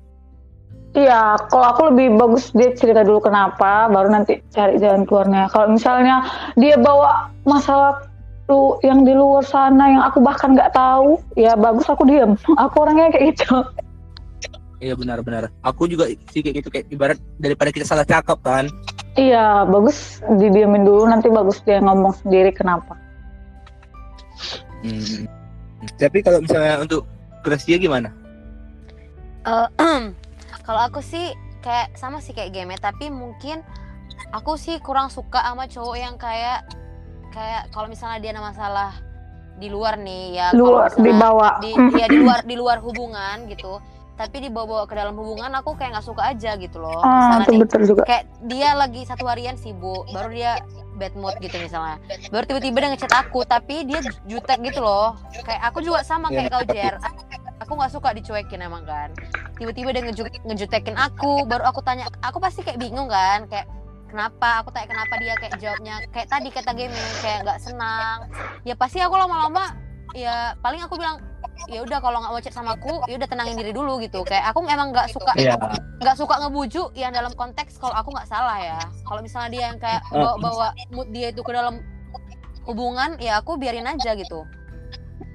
[0.94, 5.50] Iya, kalau aku lebih bagus dia cerita dulu kenapa, baru nanti cari jalan keluarnya.
[5.50, 6.22] Kalau misalnya
[6.54, 8.06] dia bawa masalah
[8.46, 12.38] tuh yang di luar sana yang aku bahkan nggak tahu, ya bagus aku diem.
[12.62, 13.58] Aku orangnya kayak gitu.
[14.84, 18.68] iya benar benar aku juga sih kayak gitu kayak ibarat daripada kita salah cakap kan
[19.16, 22.98] Iya, bagus didiemin dulu, nanti bagus dia ngomong sendiri kenapa.
[24.82, 25.24] Hmm.
[25.96, 27.06] Tapi kalau misalnya untuk
[27.46, 28.10] Gracia gimana
[29.44, 29.68] Eh,
[30.64, 33.60] kalau aku sih kayak sama sih kayak game tapi mungkin
[34.32, 36.64] aku sih kurang suka sama cowok yang kayak
[37.32, 38.90] kayak kalau misalnya dia ada masalah
[39.54, 43.78] di luar nih ya kalau luar dibawa di ya di luar di luar hubungan gitu
[44.14, 47.02] tapi dibawa-bawa ke dalam hubungan aku kayak nggak suka aja gitu loh.
[47.02, 48.02] Ah Misalnya itu nih, betul juga.
[48.06, 50.52] kayak dia lagi satu harian sibuk baru dia
[50.94, 51.98] bad mood gitu misalnya.
[52.30, 53.98] Baru tiba-tiba dia ngechat aku tapi dia
[54.30, 55.18] jutek gitu loh.
[55.42, 56.78] Kayak aku juga sama Iya, kayak kau ngerti.
[56.78, 56.94] Jer
[57.60, 59.10] aku nggak suka dicuekin emang kan.
[59.54, 63.70] Tiba-tiba dia ngeju- ngejutekin aku baru aku tanya aku pasti kayak bingung kan kayak
[64.10, 64.62] kenapa?
[64.62, 65.34] Aku tanya kenapa dia?
[65.38, 68.26] Kayak jawabnya kayak tadi kata game kayak nggak senang.
[68.66, 69.74] Ya pasti aku lama-lama
[70.14, 71.18] ya paling aku bilang
[71.70, 74.26] ya udah kalau nggak mau chat sama aku ya udah tenangin diri dulu gitu.
[74.26, 75.54] Kayak aku emang nggak suka Iya.
[76.02, 78.78] nggak suka ngebujuk yang dalam konteks kalau aku nggak salah ya.
[79.06, 81.78] Kalau misalnya dia yang kayak bawa, bawa mood dia itu ke dalam
[82.64, 84.40] hubungan ya aku biarin aja gitu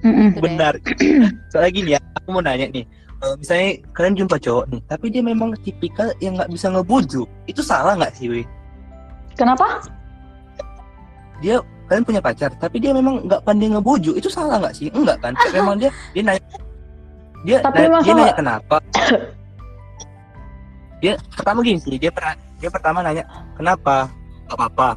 [0.00, 0.28] Mm-mm.
[0.32, 0.74] Gitu benar.
[1.52, 2.84] Soalnya gini ya aku mau nanya nih.
[3.20, 7.28] Kalau misalnya kalian jumpa cowok nih tapi dia memang tipikal yang nggak bisa ngebujuk.
[7.44, 8.42] Itu salah nggak sih Wi?
[9.36, 9.80] kenapa?
[11.40, 14.16] Dia kalian punya pacar tapi dia memang nggak pandai ngebujuk.
[14.16, 14.88] Itu salah nggak sih?
[14.92, 15.32] Enggak kan?
[15.56, 16.44] Memang dia dia nanya
[17.40, 18.76] dia Tapi na- dia nanya kenapa?
[21.00, 23.24] Dia pertama gini sih dia pernah dia pertama nanya
[23.56, 24.04] kenapa?
[24.44, 24.90] Nggak apa-apa.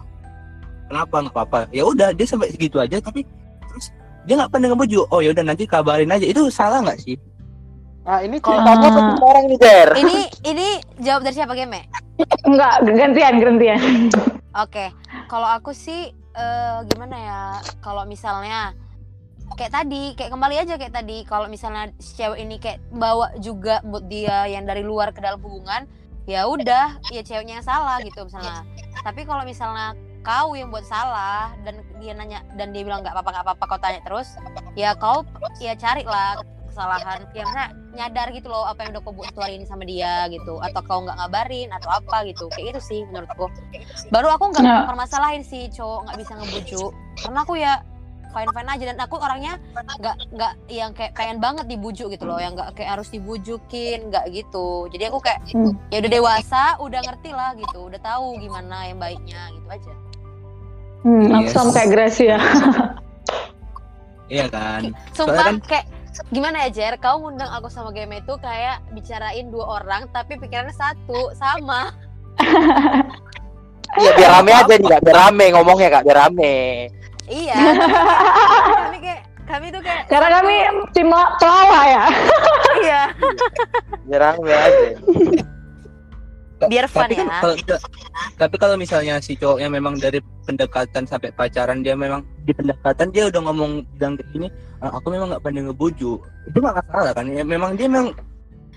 [0.92, 1.16] Kenapa?
[1.24, 1.60] Nggak apa-apa.
[1.72, 3.24] Ya udah dia sampai segitu aja tapi
[4.24, 7.18] dia nggak pandai ngebujuk oh ya udah nanti kabarin aja itu salah nggak sih
[8.04, 9.90] Nah, ini Kalau- ceritamu apa cerita orang ini, Der?
[9.96, 10.68] ini ini
[11.00, 11.88] jawab dari siapa game
[12.44, 13.80] enggak gantian gantian
[14.68, 14.92] Oke,
[15.26, 17.42] kalau aku sih eh, gimana ya?
[17.82, 18.78] Kalau misalnya
[19.58, 21.26] kayak tadi, kayak kembali aja kayak tadi.
[21.26, 25.42] Kalau misalnya si cewek ini kayak bawa juga mood dia yang dari luar ke dalam
[25.42, 25.90] hubungan,
[26.30, 28.62] ya udah, ya ceweknya yang salah gitu misalnya.
[29.02, 33.30] Tapi kalau misalnya kau yang buat salah dan dia nanya dan dia bilang nggak apa-apa
[33.30, 34.40] nggak apa-apa kau tanya terus,
[34.74, 35.28] ya kau
[35.60, 39.62] ya carilah kesalahan ya maksudnya nyadar gitu loh apa yang udah kau buat tuh hari
[39.62, 42.50] ini sama dia gitu atau kau nggak ngabarin atau apa gitu.
[42.50, 43.46] Kayak gitu sih menurutku.
[44.10, 44.90] Baru aku nggak Nah.
[44.90, 46.92] permasalahin sih cowok nggak bisa ngebujuk.
[47.22, 47.74] Karena aku ya
[48.34, 49.62] fine fine aja dan aku orangnya
[50.02, 54.26] nggak nggak yang kayak pengen banget dibujuk gitu loh yang nggak kayak harus dibujukin nggak
[54.34, 54.90] gitu.
[54.90, 55.78] Jadi aku kayak Hmm.
[55.94, 59.94] ya udah dewasa udah ngerti lah gitu udah tahu gimana yang baiknya gitu aja
[61.04, 61.54] hmm, aku Yes.
[61.54, 62.38] sama kayak Gracia
[64.34, 64.82] iya kan
[65.12, 65.86] sumpah kan- kayak
[66.30, 70.72] gimana ya Jer kau ngundang aku sama game itu kayak bicarain dua orang tapi pikirannya
[70.72, 71.92] satu sama
[73.94, 75.02] Iya, biar rame aja nih, Kak.
[75.06, 76.02] Biar rame ngomongnya, Kak.
[76.02, 76.90] Biar rame.
[77.24, 77.54] iya
[78.82, 80.56] kami kayak kami tuh kayak karena kami
[80.92, 82.04] tim la- pelawak ya
[82.82, 83.02] iya
[84.04, 84.90] Biar rame aja.
[86.70, 87.40] Biar fun tapi kan ya.
[87.42, 87.56] kalau
[88.42, 93.32] tapi kalau misalnya si cowoknya memang dari pendekatan sampai pacaran dia memang di pendekatan dia
[93.32, 94.48] udah ngomong bilang kayak gini
[94.84, 96.20] "Ah, aku memang nggak pandai ngebujuk.
[96.52, 97.26] Itu nggak masalah kan?
[97.32, 98.12] Ya, memang dia memang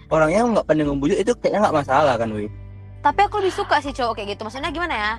[0.06, 2.46] orangnya nggak pandai ngebujuk itu kayaknya nggak masalah kan Wi?
[3.02, 4.46] Tapi aku lebih suka sih cowok kayak gitu.
[4.46, 5.12] Maksudnya gimana ya?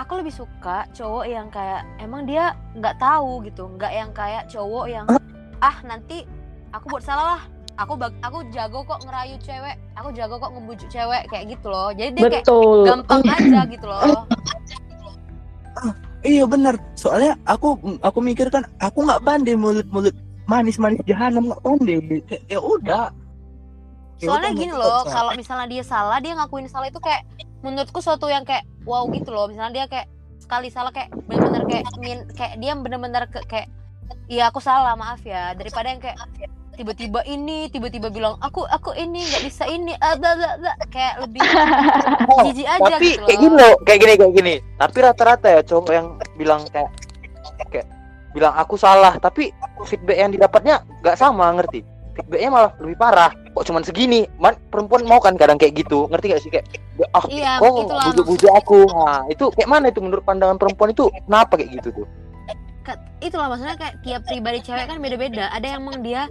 [0.00, 3.68] Aku lebih suka cowok yang kayak emang dia nggak tahu gitu.
[3.76, 5.04] Nggak yang kayak cowok yang
[5.60, 6.24] ah nanti
[6.72, 7.42] aku buat salah lah
[7.74, 9.76] aku bag aku jago kok ngerayu cewek.
[9.98, 11.90] Aku jago kok ngebujuk cewek kayak gitu loh.
[11.94, 12.84] Jadi dia kayak betul.
[12.86, 14.26] gampang aja gitu loh.
[16.24, 20.16] Iya benar soalnya aku aku mikir kan aku nggak pandai mulut mulut
[20.48, 21.98] manis manis jahanam nggak pandai.
[22.24, 23.06] Kayak, ya udah.
[24.22, 27.28] Ya soalnya udah, gini nggak loh kalau misalnya dia salah dia ngakuin salah itu kayak
[27.60, 29.52] menurutku suatu yang kayak wow gitu loh.
[29.52, 30.06] Misalnya dia kayak
[30.40, 33.68] sekali salah kayak bener-bener kayak min, kayak dia bener-bener ke, kayak
[34.28, 35.52] iya aku salah maaf ya.
[35.52, 36.16] Daripada yang kayak
[36.78, 40.72] tiba-tiba ini tiba-tiba bilang aku aku ini nggak bisa ini ah, bla, bla, bla.
[40.94, 41.42] kayak lebih
[42.46, 44.54] jijik aja Tapi gitu kayak gini loh loh, kayak gini kayak gini.
[44.76, 46.06] Tapi rata-rata ya cowok yang
[46.36, 46.90] bilang kayak
[47.72, 47.86] kayak
[48.34, 49.54] bilang aku salah, tapi
[49.86, 51.86] feedback yang didapatnya nggak sama, ngerti?
[52.14, 53.30] Feedbacknya malah lebih parah.
[53.54, 54.26] Kok cuman segini?
[54.38, 56.66] Man, perempuan mau kan kadang kayak gitu, ngerti gak sih kayak
[57.10, 58.86] ah iya kok bujuk-bujuk aku.
[58.86, 62.06] Nah, itu kayak mana itu menurut pandangan perempuan itu kenapa kayak gitu tuh?
[63.18, 65.48] Itulah maksudnya kayak tiap pribadi cewek kan beda-beda.
[65.48, 66.28] Ada yang emang dia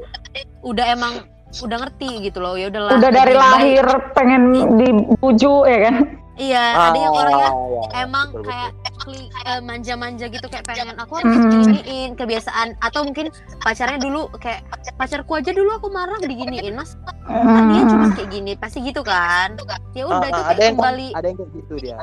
[0.61, 1.13] udah emang
[1.55, 2.97] udah ngerti gitu loh ya udahlah.
[2.97, 4.41] Udah dari baik- lahir pengen
[4.75, 5.95] dibujuk ya kan?
[6.33, 8.49] Iya ada yang orangnya Ah, ya, emang betul, betul.
[8.49, 8.71] kayak
[9.45, 11.45] eh, manja-manja gitu kayak pengen aku harus Mm.
[11.51, 12.67] diginiin kebiasaan.
[12.79, 13.29] Atau mungkin
[13.59, 14.65] pacarnya dulu kayak
[14.97, 16.97] pacarku aja dulu aku marah diginiin mas.
[17.23, 18.15] Kan dia cuma Hmm.
[18.17, 19.53] kayak gini pasti gitu kan?
[19.93, 21.07] Ya udah Ah, itu ah, kayak ada yang kembali.
[21.13, 21.97] ada yang kayak gitu dia.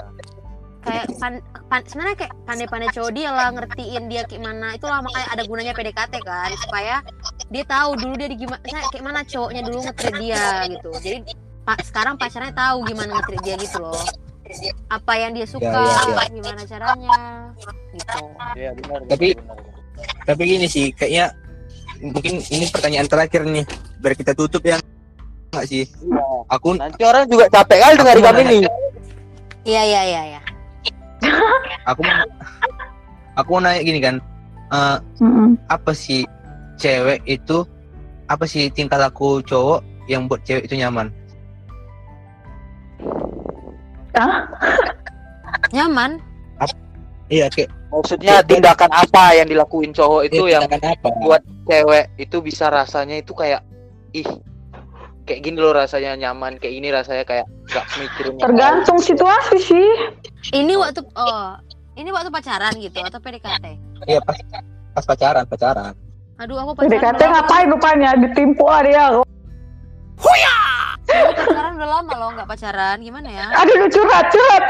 [0.80, 1.32] Kayak pan,
[1.66, 5.72] pan- sebenarnya kayak pandai-pandai cowok dia lah ngertiin dia kayak mana itulah makanya ada gunanya
[5.72, 6.94] PDKT kan supaya
[7.46, 11.18] dia tahu dulu dia di gimana kayak mana cowoknya dulu ngetrit dia gitu jadi
[11.62, 14.00] pa- sekarang pacarnya tahu gimana ngetrit dia gitu loh
[14.88, 17.18] apa yang dia suka Ya, ya, gimana caranya
[17.92, 18.18] gitu
[18.52, 18.98] Iya, benar.
[19.06, 20.24] Tapi- benar, benar.
[20.26, 21.26] tapi gini sih kayaknya
[22.02, 23.62] mungkin ini pertanyaan terakhir nih
[24.00, 24.80] biar kita tutup ya
[25.50, 26.24] nggak sih Iya.
[26.48, 28.62] aku Nanti orang juga capek kali dengar kami nih.
[29.60, 30.39] Iya iya iya iya.
[31.90, 32.24] Aku mau
[33.36, 34.16] aku mau nanya gini kan
[34.72, 35.56] eh, Mm-mm.
[35.68, 36.24] apa sih
[36.80, 37.64] cewek itu
[38.30, 41.10] apa sih tingkah laku cowok yang buat cewek itu nyaman
[45.70, 46.18] Nyaman.
[47.30, 52.38] iya kayak Maksudnya tindakan apa yang dilakuin cowok itu iya, yang apa buat cewek itu
[52.38, 53.66] bisa rasanya itu kayak
[54.14, 54.26] ih
[55.30, 58.42] kayak gini loh rasanya nyaman kayak ini rasanya kayak gak mikirin lain.
[58.42, 59.90] Tergantung situasi sih.
[60.50, 61.54] Ini waktu oh,
[61.94, 63.66] ini waktu pacaran gitu atau PDKT?
[64.10, 64.34] iya pas
[64.90, 65.94] pas pacaran pacaran
[66.42, 66.90] Aduh, aku pacaran.
[66.90, 67.32] PDKT lama.
[67.38, 69.04] ngapain rupanya ditimpu lah dia.
[69.14, 69.22] Aku
[71.46, 72.96] pacaran udah lama loh, nggak pacaran.
[72.98, 73.46] Gimana ya?
[73.54, 74.64] Aduh, curhat, curhat.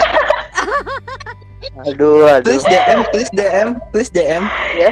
[1.88, 2.44] Aduh, aduh.
[2.44, 4.44] tulis DM tulis DM tulis DM
[4.76, 4.90] Ya.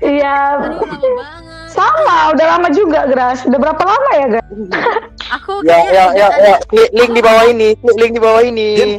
[0.00, 1.49] Iya, Aduh, lama banget.
[1.80, 2.16] Sama.
[2.36, 3.40] Udah lama juga, Gras.
[3.48, 4.48] Udah berapa lama ya, Gras?
[5.40, 6.56] Aku Ya, ya, ya, ya.
[6.68, 8.68] Klik link di bawah ini, klik link di bawah ini.
[8.76, 8.94] Game.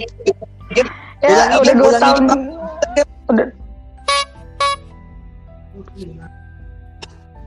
[1.21, 2.23] Ya, Ulangi, udah dua tahun.
[3.29, 3.47] Udah.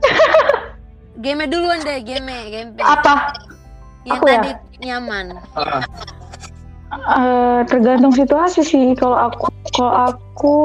[1.23, 2.69] game duluan deh, game, game.
[2.79, 3.35] Apa?
[4.05, 4.39] Yang Aku ya?
[4.39, 4.51] tadi
[4.85, 5.25] nyaman.
[5.57, 5.81] Ah,
[6.95, 8.95] Eh, tergantung situasi sih.
[8.95, 10.55] Kalau aku, kalau aku,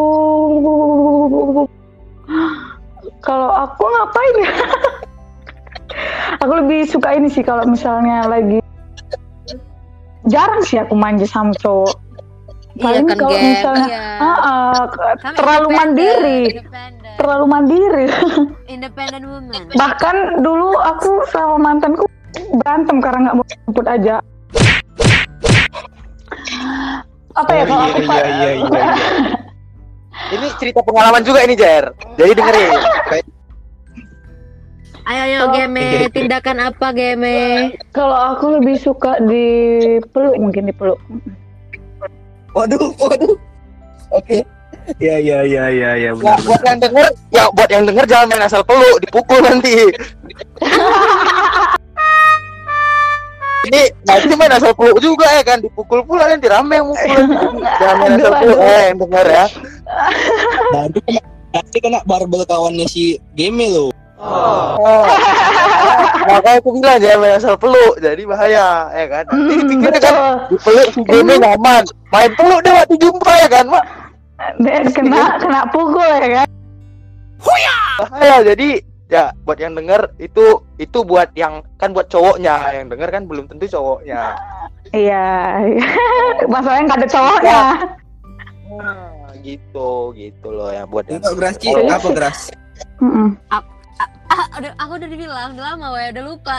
[3.20, 4.50] kalau aku ngapain ya?
[6.42, 8.62] aku lebih suka ini sih kalau misalnya lagi
[10.28, 11.96] jarang sih aku manja sama cowok.
[12.70, 13.48] Iya Paling kan, kalau game.
[13.50, 14.02] misalnya Iya.
[14.22, 14.82] ah,
[15.18, 16.40] Kami terlalu mandiri,
[17.18, 18.06] terlalu mandiri.
[18.70, 19.62] Independent woman.
[19.80, 22.06] Bahkan dulu aku sama mantanku
[22.62, 24.16] berantem karena nggak mau jemput aja.
[27.34, 28.88] Apa ya Oh, kalau iya, aku iya, iya, iya, iya.
[30.30, 31.90] Ini cerita pengalaman juga ini, Jer.
[32.14, 32.72] Jadi dengerin.
[35.02, 35.50] Ayo ayo Oh.
[35.50, 37.34] game, tindakan apa game?
[37.90, 41.00] Kalau aku lebih suka dipeluk mungkin dipeluk.
[42.50, 43.38] waduh waduh
[44.10, 44.42] oke
[44.98, 48.26] ya ya ya ya ya Ya, benar buat yang denger, ya buat yang denger jangan
[48.26, 49.86] main asal peluk, dipukul nanti.
[53.60, 57.20] Ini nanti main asal peluk juga ya kan, dipukul pula nanti rame yang mukul.
[57.80, 59.46] Jangan main asal peluk, eh yang denger ya.
[60.70, 63.90] nanti kena nanti kena barbel kawannya si Game lo
[64.20, 65.04] Oh.
[66.28, 69.24] Makanya aku bilang jangan main asal peluk, jadi bahaya ya kan.
[69.32, 70.14] Nanti Hmm, dipikirnya kan
[70.52, 71.82] dipeluk si game nyaman,
[72.12, 73.84] main peluk deh waktu jumpa ya kan, Mak.
[74.92, 76.48] Kena kena pukul ya kan.
[78.00, 83.10] bahaya jadi ya buat yang denger itu itu buat yang kan buat cowoknya yang denger
[83.10, 84.34] kan belum tentu cowoknya
[84.90, 85.54] Iya.
[86.52, 87.60] Masalahnya nggak ada cowoknya.
[88.74, 91.70] nah, gitu gitu loh ya buat yang enggak geras Ci.
[92.98, 93.30] Oh.
[93.54, 93.70] apa.
[94.30, 96.56] Ah, udah, aku udah dibilang, udah lama ya, udah lupa.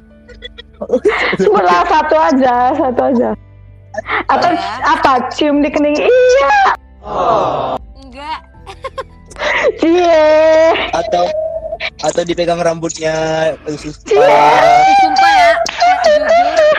[1.40, 3.30] Sebelah satu aja, satu aja.
[4.28, 4.72] Atau Ya.
[4.86, 5.28] apa?
[5.34, 5.96] Cium di kening.
[5.98, 6.60] Iya.
[8.00, 8.38] Enggak.
[9.76, 10.72] Cie.
[10.90, 11.24] atau
[12.00, 13.12] atau dipegang rambutnya
[13.64, 15.52] khusus sumpah ya,
[16.04, 16.76] jujur.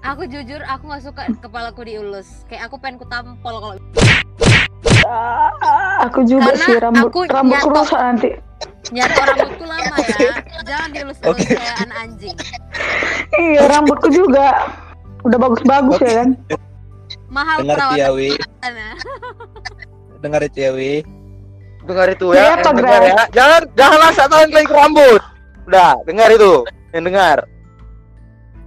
[0.00, 2.42] Aku jujur, aku nggak suka kepalaku diulus.
[2.46, 3.76] Kayak aku pengen ku tampol kalau
[5.06, 7.72] Ah, Aku juga Karena sih rambut aku rambut nyatok.
[7.74, 8.30] rusak nanti.
[8.90, 10.30] nyatok rambutku lama ya.
[10.64, 11.52] Jangan diulus-ulus Oke.
[11.52, 12.36] kayak anak anjing.
[13.36, 14.46] Iya rambutku juga
[15.22, 16.28] udah bagus-bagus ya kan.
[17.28, 17.98] Mahal dengar perawatan.
[17.98, 18.28] Ciawi
[18.64, 18.90] ya.
[20.20, 20.92] dengar Ciawi
[21.80, 25.20] dengar itu Ya, ya, apa, yang dengar ya jangan jangan asal tangan kalian ke rambut
[25.66, 26.52] udah dengar itu
[26.90, 27.38] yang dengar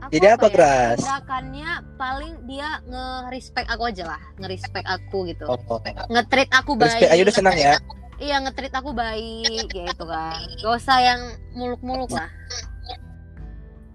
[0.03, 0.97] Aku Jadi apa, ya, Gras?
[0.99, 5.47] Tindakannya paling dia nge-respect aku aja lah, nge-respect aku gitu.
[5.47, 5.79] oh, oh.
[6.11, 6.91] Nge-treat aku baik.
[6.99, 7.73] respect aja udah senang ya
[8.19, 10.37] Iya, nge-treat aku baik gitu kan.
[10.59, 11.19] Gak usah yang
[11.55, 12.27] muluk-muluk lah.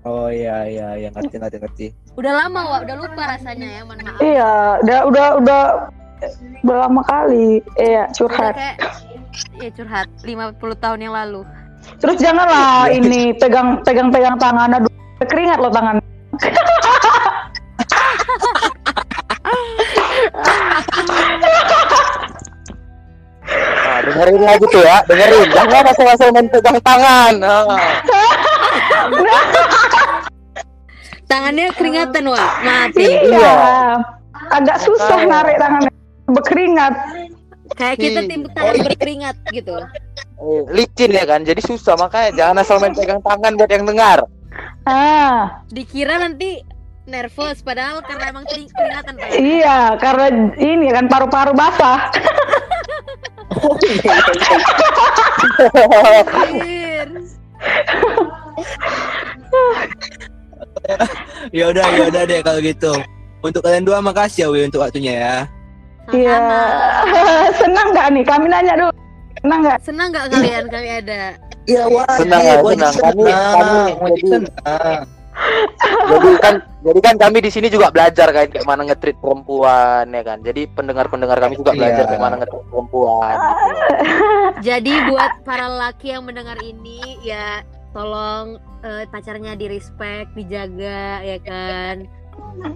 [0.03, 2.81] oh iya iya iya ngerti ngerti ngerti Udah lama, Wak.
[2.89, 4.19] Udah lupa rasanya ya, mohon maaf.
[4.19, 4.53] Iya,
[4.83, 5.63] udah udah udah
[6.65, 7.61] udah lama kali.
[7.77, 8.55] Iya, Udah curhat.
[8.57, 8.77] kayak
[9.59, 11.43] ya curhat 50 tahun yang lalu.
[12.03, 14.91] Terus janganlah ini pegang pegang pegang tangan aduh
[15.25, 15.97] keringat loh tangan.
[23.49, 27.65] nah, dengerin lagi tuh ya dengerin jangan asal-asal main pegang tangan nah.
[31.29, 32.51] Tangannya keringatan, Wak.
[32.65, 33.05] Maaf Iya.
[33.05, 34.01] nih.
[34.49, 35.93] Agak susah narik tangannya
[36.25, 36.95] berkeringat.
[37.75, 38.27] Kayak kita Iya.
[38.27, 39.75] tim tangan berkeringat gitu.
[40.39, 44.19] Eh, licin ya kan jadi susah makanya jangan asal main pegang tangan buat yang dengar
[44.85, 46.63] Ah, Dikira nanti
[47.05, 49.35] nervous padahal karena emang kering- keringatan tangan.
[49.35, 52.09] iya, karena ini kan paru-paru basah.
[61.51, 62.93] Ya udah, ya udah deh kalau gitu.
[63.41, 65.37] Untuk kalian dua makasih ya Wi untuk waktunya ya.
[66.11, 66.39] Iya.
[67.61, 68.25] Senang nggak nih?
[68.25, 68.93] Kami nanya dulu.
[69.39, 69.79] Senang nggak?
[69.83, 71.21] Senang nggak kalian kami ada?
[71.65, 72.95] Iya wajib, Senang, ya, senang.
[72.97, 75.03] Kami- senang, kami jadi- senang.
[76.09, 80.27] jadi kan jadi kan kami di sini juga belajar kan kayak mana ngetrit perempuan ya
[80.27, 82.11] kan jadi pendengar-pendengar kami juga belajar Iya.
[82.11, 83.55] kayak mana ngetrit perempuan gitu.
[84.69, 87.63] Jadi buat para laki yang mendengar ini ya
[87.95, 92.03] tolong eh, pacarnya di respect, dijaga ya kan.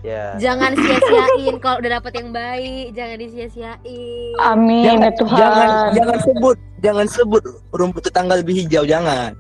[0.00, 4.34] Ya Jangan sia-siain kalau udah dapet yang baik, jangan disia-siain.
[4.38, 5.38] Amin Jangan, ya Tuhan.
[5.38, 9.34] jangan, jangan sebut, jangan sebut rumput tetangga lebih hijau, jangan.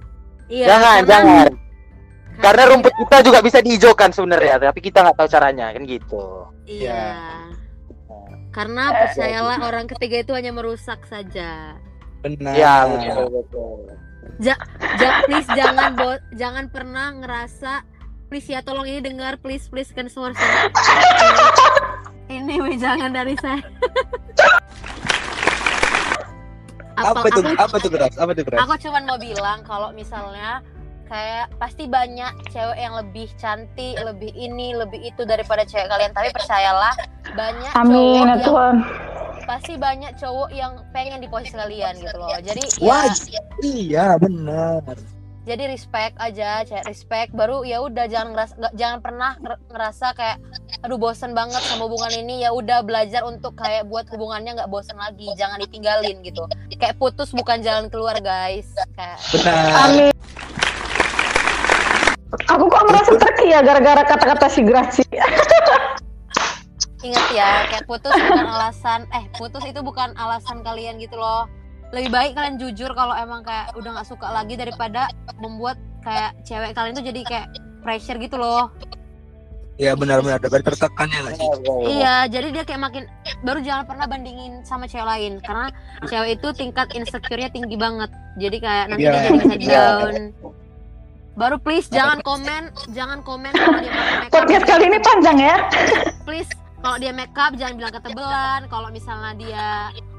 [0.46, 1.48] Iya, jangan karena- jangan
[2.34, 6.24] karena rumput kita juga bisa dihijaukan sebenarnya tapi kita nggak tahu caranya kan gitu
[6.64, 7.12] Iya.
[8.50, 11.76] Karena percayalah orang ketiga itu hanya merusak saja.
[12.20, 12.52] Benar.
[12.52, 13.78] ya betul betul
[14.38, 14.54] Ja,
[15.24, 17.82] please jangan bo- jangan pernah ngerasa
[18.32, 20.72] please ya tolong ini dengar please please kan semua dengar.
[22.32, 23.60] ini weh, jangan dari saya.
[26.96, 27.44] Apa tuh?
[27.44, 28.16] aku, Apa tuh keras?
[28.16, 28.58] Apa tuh keras?
[28.64, 30.64] aku cuman mau bilang kalau misalnya
[31.12, 36.16] kayak pasti banyak cewek yang lebih cantik, lebih ini, lebih itu daripada cewek kalian.
[36.16, 36.96] Tapi percayalah
[37.36, 38.76] banyak Amin cowok ya yang Tuhan.
[39.44, 42.32] pasti banyak cowok yang pengen di posisi kalian gitu loh.
[42.40, 43.42] Jadi ya Wajib.
[43.60, 44.96] Iya, benar.
[45.42, 50.06] Jadi respect aja cek respect baru ya udah jangan ngerasa nggak- jangan pernah nger- ngerasa
[50.14, 50.36] kayak
[50.80, 54.94] aduh bosen banget sama hubungan ini ya udah belajar untuk kayak buat hubungannya nggak bosen
[54.94, 56.46] lagi jangan ditinggalin gitu
[56.78, 59.66] kayak putus bukan jalan keluar guys kayak Benar.
[59.80, 60.12] Amin.
[62.48, 65.04] Aku kok merasa terki ya gara-gara kata-kata si Graci.
[67.02, 71.50] ingat ya kayak putus bukan alasan eh putus itu bukan alasan kalian gitu loh
[71.92, 76.72] lebih baik kalian jujur kalau emang kayak udah nggak suka lagi daripada membuat kayak cewek
[76.72, 77.46] kalian tuh jadi kayak
[77.84, 78.72] pressure gitu loh
[79.80, 81.48] Iya benar-benar ada tertekan ya nggak sih?
[81.96, 83.04] Iya, jadi dia kayak makin
[83.40, 85.72] baru jangan pernah bandingin sama cewek lain karena
[86.04, 88.12] cewek itu tingkat insecure-nya tinggi banget.
[88.36, 89.10] Jadi kayak nanti Iya.
[89.10, 89.80] dia jadi bisa Iya.
[89.96, 90.14] down.
[91.32, 94.34] Baru please jangan komen, jangan komen kalau dia pakai makeup.
[94.36, 95.56] Podcast kali ini panjang ya.
[96.28, 96.50] Please
[96.84, 98.60] kalau dia makeup jangan bilang ketebelan.
[98.68, 99.66] Kalau misalnya dia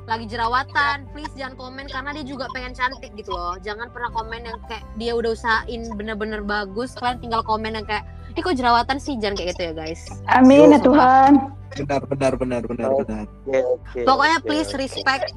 [0.04, 3.56] lagi jerawatan, please jangan komen karena dia juga pengen cantik gitu loh.
[3.58, 8.04] Jangan pernah komen yang kayak dia udah usahain bener-bener bagus, kalian tinggal komen yang kayak,
[8.34, 10.02] ih kok jerawatan sih, jangan kayak gitu ya guys.
[10.30, 11.56] Amin ya Tuhan.
[11.74, 13.02] Benar, benar, benar, benar, Oh.
[13.02, 13.26] benar.
[13.26, 14.78] Oke, oke, Pokoknya oke, please oke.
[14.78, 15.34] respect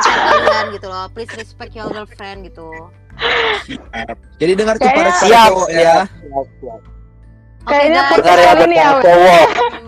[0.00, 1.04] kalian gitu loh.
[1.12, 2.68] Please respect your girlfriend gitu.
[4.36, 6.04] Jadi dengar tuh para siap cowok ya.
[6.04, 6.80] siap, siap, siap.
[7.66, 9.48] Oke Kayaknya dengar ya Kali ini ya, cowok.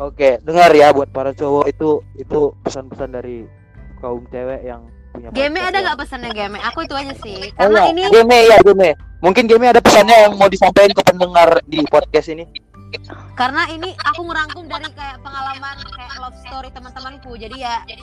[0.00, 3.44] Oke, dengar ya buat para cowok itu itu pesan-pesan dari
[4.00, 4.80] kaum cewek yang
[5.12, 6.56] punya Game ada nggak pesannya game?
[6.72, 7.52] Aku itu aja sih.
[7.60, 7.92] Oh, Karena iya.
[7.92, 8.96] ini Game ya game.
[9.20, 12.48] Mungkin game ada pesannya yang mau disampaikan ke pendengar di podcast ini.
[13.38, 17.38] karena ini aku ngerangkum dari kayak pengalaman kayak love story teman-temanku.
[17.38, 18.02] Jadi ya dari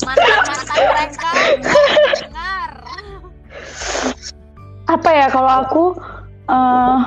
[0.00, 1.30] mantan-mantan mereka
[2.16, 2.70] dengar.
[4.88, 5.84] Apa ya kalau aku
[6.48, 6.98] eh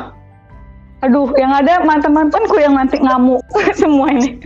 [1.05, 3.45] aduh yang ada mantan-mantanku yang nanti ngamuk
[3.79, 4.41] semua ini.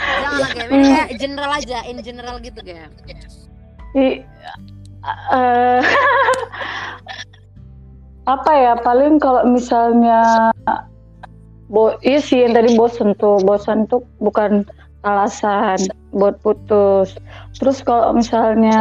[0.00, 0.70] Janganlah game.
[0.74, 2.92] Ini kayak general aja, in general gitu game.
[3.94, 4.22] I-
[5.34, 5.80] eh,
[8.34, 10.52] apa ya paling kalau misalnya
[11.70, 14.66] bo iya sih yang tadi bosen tuh bosan tuh bukan
[15.06, 15.78] alasan
[16.12, 17.16] buat putus
[17.58, 18.78] terus kalau misalnya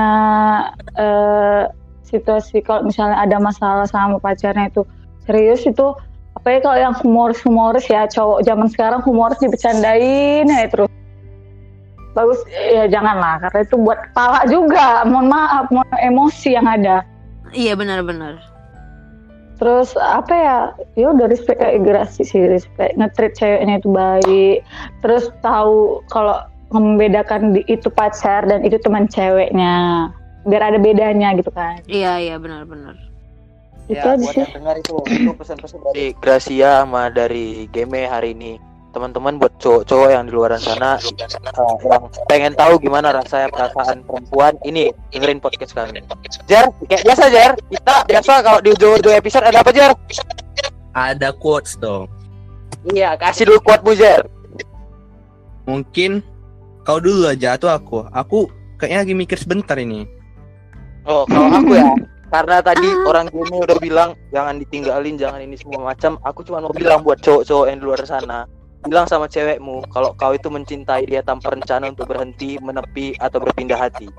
[0.98, 1.70] eh,
[2.06, 4.84] situasi kalau misalnya ada masalah sama pacarnya itu
[5.26, 5.94] serius itu
[6.40, 10.88] apa ya kalau yang humoris humoris ya cowok zaman sekarang humoris dibercandain ya terus
[12.18, 15.04] bagus ya janganlah karena itu buat kepala juga.
[15.06, 17.04] Mohon maaf mohon emosi yang ada.
[17.52, 18.40] Iya benar-benar.
[19.60, 20.58] terus apa ya
[20.96, 22.96] ya udah respect kayak Grasi sih respect.
[22.96, 24.58] Ngetreat ceweknya itu baik.
[25.04, 30.08] Terus tahu kalau membedakan di, itu pacar dan itu teman ceweknya.
[30.48, 31.84] Biar ada bedanya gitu kan.
[31.92, 33.09] Iya iya benar-benar.
[33.90, 38.06] Itu ya, aja buat sih yang dengar itu itu pesan-pesan dari Gracia sama dari Game
[38.06, 38.62] hari ini.
[38.90, 44.58] Teman-teman buat cowok-cowok yang di luar sana uh, yang pengen tahu gimana rasanya perasaan perempuan
[44.66, 46.02] ini dengerin podcast kami.
[46.50, 49.94] Jar, kayak biasa Jar, kita biasa kalau di ujung-ujung episode ada apa Jar?
[50.94, 52.10] Ada quotes dong.
[52.90, 54.26] Iya, kasih dulu quote Jar.
[55.70, 56.26] Mungkin
[56.82, 58.10] kau dulu aja atau aku.
[58.10, 58.50] Aku
[58.82, 60.10] kayaknya lagi mikir sebentar ini.
[61.06, 61.94] Oh, kalau aku ya,
[62.30, 66.22] karena tadi orang Game udah bilang jangan ditinggalin, jangan ini semua macam.
[66.26, 68.46] Aku cuma mau bilang buat cowok-cowok yang di luar sana,
[68.86, 73.78] bilang sama cewekmu kalau kau itu mencintai dia tanpa rencana untuk berhenti, menepi atau berpindah
[73.78, 74.08] hati.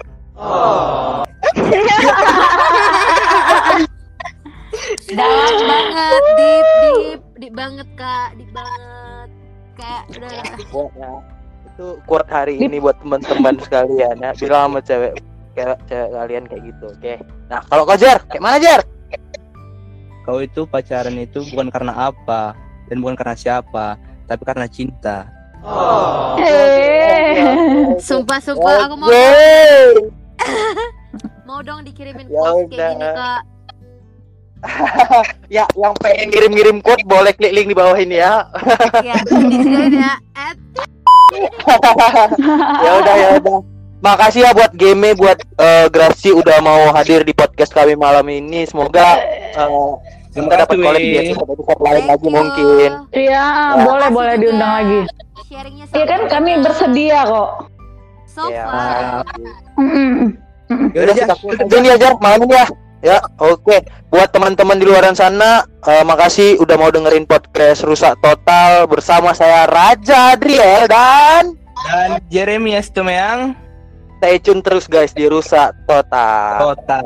[5.11, 9.28] Dalam banget, deep deep banget kak deep banget
[9.81, 10.31] kayak udah
[10.69, 11.11] Quote-nya.
[11.73, 15.16] itu quote hari ini buat teman-teman sekalian ya bilang sama cewek
[15.61, 17.15] cewek, cewek kalian kayak gitu oke?
[17.53, 18.81] Nah kalau kau kayak mana Jar
[20.24, 22.53] Kau itu pacaran itu bukan karena apa
[22.87, 23.97] dan bukan karena siapa,
[24.28, 25.27] tapi karena cinta.
[26.41, 27.41] Eh.
[28.09, 29.28] sumpah sumpah aku mau Oke.
[31.49, 33.43] mau dong dikirimin Ya quotes kayak gini kak.
[35.57, 38.45] Ya yang pengen ngirim-ngirim quote boleh klik link di bawah ini ya.
[39.01, 40.15] Ya disediain ya.
[40.37, 40.57] At
[42.85, 47.32] ya udah ya udah makasih ya buat game buat eh, Gracie udah mau hadir di
[47.32, 49.93] podcast kami malam ini semoga eh,
[50.31, 51.31] kita dapat collab di Wei.
[51.35, 53.44] episode lain lagi mungkin Iya,
[53.82, 55.01] boleh boleh diundang lagi.
[55.44, 57.51] sharingnya Iya kan kami bersedia kok.
[58.24, 58.62] so Ya.
[58.64, 59.27] far.
[60.94, 61.35] Ya udah kita
[61.90, 62.66] aja malam ini ya
[63.01, 63.77] ya oke
[64.12, 69.64] buat teman-teman di luaran sana eh, makasih udah mau dengerin podcast rusak total bersama saya
[69.66, 73.56] Raja Adriel dan dan Jeremy Estumeang
[74.20, 77.01] stay tune terus guys di rusak total Kota.